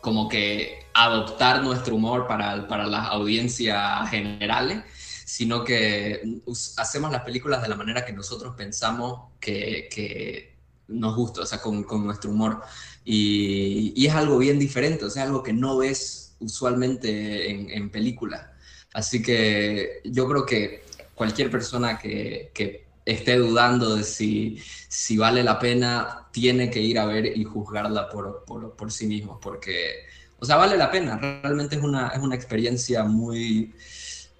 como 0.00 0.28
que 0.28 0.84
adoptar 0.92 1.62
nuestro 1.62 1.96
humor 1.96 2.26
para, 2.26 2.68
para 2.68 2.86
las 2.86 3.08
audiencias 3.08 4.08
generales 4.10 4.84
sino 5.28 5.62
que 5.62 6.40
hacemos 6.78 7.12
las 7.12 7.20
películas 7.20 7.60
de 7.60 7.68
la 7.68 7.76
manera 7.76 8.06
que 8.06 8.14
nosotros 8.14 8.54
pensamos 8.56 9.32
que, 9.38 10.56
nos 10.88 11.14
gusta, 11.14 11.42
o 11.42 11.46
sea, 11.46 11.60
con, 11.60 11.84
nuestro 12.06 12.30
humor. 12.30 12.62
Y, 13.04 14.06
es 14.06 14.14
algo 14.14 14.38
bien 14.38 14.58
diferente, 14.58 15.04
o 15.04 15.10
sea, 15.10 15.24
algo 15.24 15.42
que 15.42 15.52
no 15.52 15.76
ves 15.76 16.34
usualmente 16.40 17.50
en, 17.50 17.68
en 17.68 17.90
películas. 17.90 18.46
Así 18.94 19.20
que 19.20 20.00
yo 20.02 20.26
creo 20.26 20.46
que 20.46 20.82
cualquier 21.14 21.50
persona 21.50 21.98
que, 21.98 22.86
esté 23.04 23.36
dudando 23.36 23.96
de 23.96 24.04
si, 24.04 24.58
si 24.88 25.18
vale 25.18 25.42
la 25.42 25.58
pena, 25.58 26.26
tiene 26.32 26.70
que 26.70 26.80
ir 26.80 26.98
a 26.98 27.04
ver 27.04 27.36
y 27.36 27.44
juzgarla 27.44 28.08
por, 28.08 28.44
por, 28.46 28.90
sí 28.90 29.06
mismo, 29.06 29.38
porque, 29.40 30.06
o 30.38 30.46
sea, 30.46 30.56
vale 30.56 30.78
la 30.78 30.90
pena, 30.90 31.18
realmente 31.42 31.76
es 31.76 31.82
una, 31.82 32.08
es 32.08 32.18
una 32.18 32.34
experiencia 32.34 33.04
muy, 33.04 33.74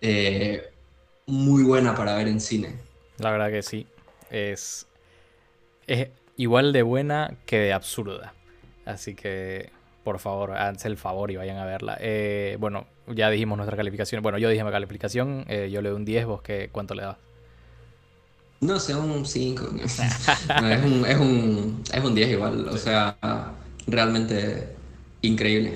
eh, 0.01 0.62
muy 1.28 1.62
buena 1.62 1.94
para 1.94 2.16
ver 2.16 2.26
en 2.26 2.40
cine. 2.40 2.74
La 3.18 3.30
verdad 3.30 3.50
que 3.50 3.62
sí, 3.62 3.86
es, 4.30 4.88
es 5.86 6.08
igual 6.36 6.72
de 6.72 6.82
buena 6.82 7.34
que 7.46 7.58
de 7.58 7.72
absurda, 7.72 8.34
así 8.84 9.14
que 9.14 9.70
por 10.08 10.20
favor, 10.20 10.52
háganse 10.52 10.88
el 10.88 10.96
favor 10.96 11.30
y 11.30 11.36
vayan 11.36 11.58
a 11.58 11.66
verla. 11.66 11.98
Eh, 12.00 12.56
bueno, 12.58 12.86
ya 13.08 13.28
dijimos 13.28 13.58
nuestra 13.58 13.76
calificación. 13.76 14.22
Bueno, 14.22 14.38
yo 14.38 14.48
dije 14.48 14.64
mi 14.64 14.70
calificación. 14.70 15.44
Eh, 15.48 15.68
yo 15.70 15.82
le 15.82 15.90
doy 15.90 15.96
un 15.96 16.06
10. 16.06 16.24
¿Vos 16.24 16.40
qué, 16.40 16.70
cuánto 16.72 16.94
le 16.94 17.02
das? 17.02 17.18
No 18.62 18.80
sé, 18.80 18.94
un 18.94 19.26
5. 19.26 19.70
es, 19.84 19.98
un, 20.82 21.04
es, 21.04 21.18
un, 21.18 21.82
es 21.92 22.02
un 22.02 22.14
10 22.14 22.30
igual. 22.30 22.68
O 22.68 22.78
sea, 22.78 23.18
realmente 23.86 24.68
increíble. 25.20 25.74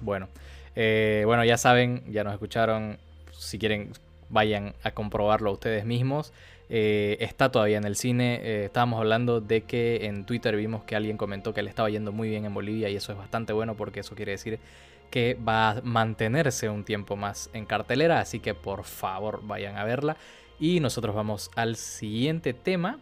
Bueno, 0.00 0.28
eh, 0.74 1.22
bueno, 1.24 1.44
ya 1.44 1.56
saben, 1.56 2.02
ya 2.10 2.24
nos 2.24 2.32
escucharon. 2.32 2.98
Si 3.30 3.60
quieren, 3.60 3.92
vayan 4.28 4.74
a 4.82 4.92
comprobarlo 4.92 5.52
ustedes 5.52 5.84
mismos. 5.84 6.32
Eh, 6.70 7.16
está 7.20 7.50
todavía 7.50 7.78
en 7.78 7.84
el 7.84 7.96
cine. 7.96 8.40
Eh, 8.42 8.64
estábamos 8.66 8.98
hablando 8.98 9.40
de 9.40 9.62
que 9.62 10.06
en 10.06 10.24
Twitter 10.24 10.56
vimos 10.56 10.84
que 10.84 10.96
alguien 10.96 11.16
comentó 11.16 11.54
que 11.54 11.62
le 11.62 11.70
estaba 11.70 11.88
yendo 11.88 12.12
muy 12.12 12.28
bien 12.28 12.44
en 12.44 12.54
Bolivia 12.54 12.88
y 12.88 12.96
eso 12.96 13.12
es 13.12 13.18
bastante 13.18 13.52
bueno 13.52 13.74
porque 13.74 14.00
eso 14.00 14.14
quiere 14.14 14.32
decir 14.32 14.58
que 15.10 15.34
va 15.36 15.70
a 15.70 15.80
mantenerse 15.82 16.68
un 16.68 16.84
tiempo 16.84 17.16
más 17.16 17.50
en 17.54 17.64
cartelera. 17.64 18.20
Así 18.20 18.40
que 18.40 18.54
por 18.54 18.84
favor 18.84 19.40
vayan 19.44 19.76
a 19.76 19.84
verla. 19.84 20.16
Y 20.60 20.80
nosotros 20.80 21.14
vamos 21.14 21.50
al 21.54 21.76
siguiente 21.76 22.52
tema 22.52 22.98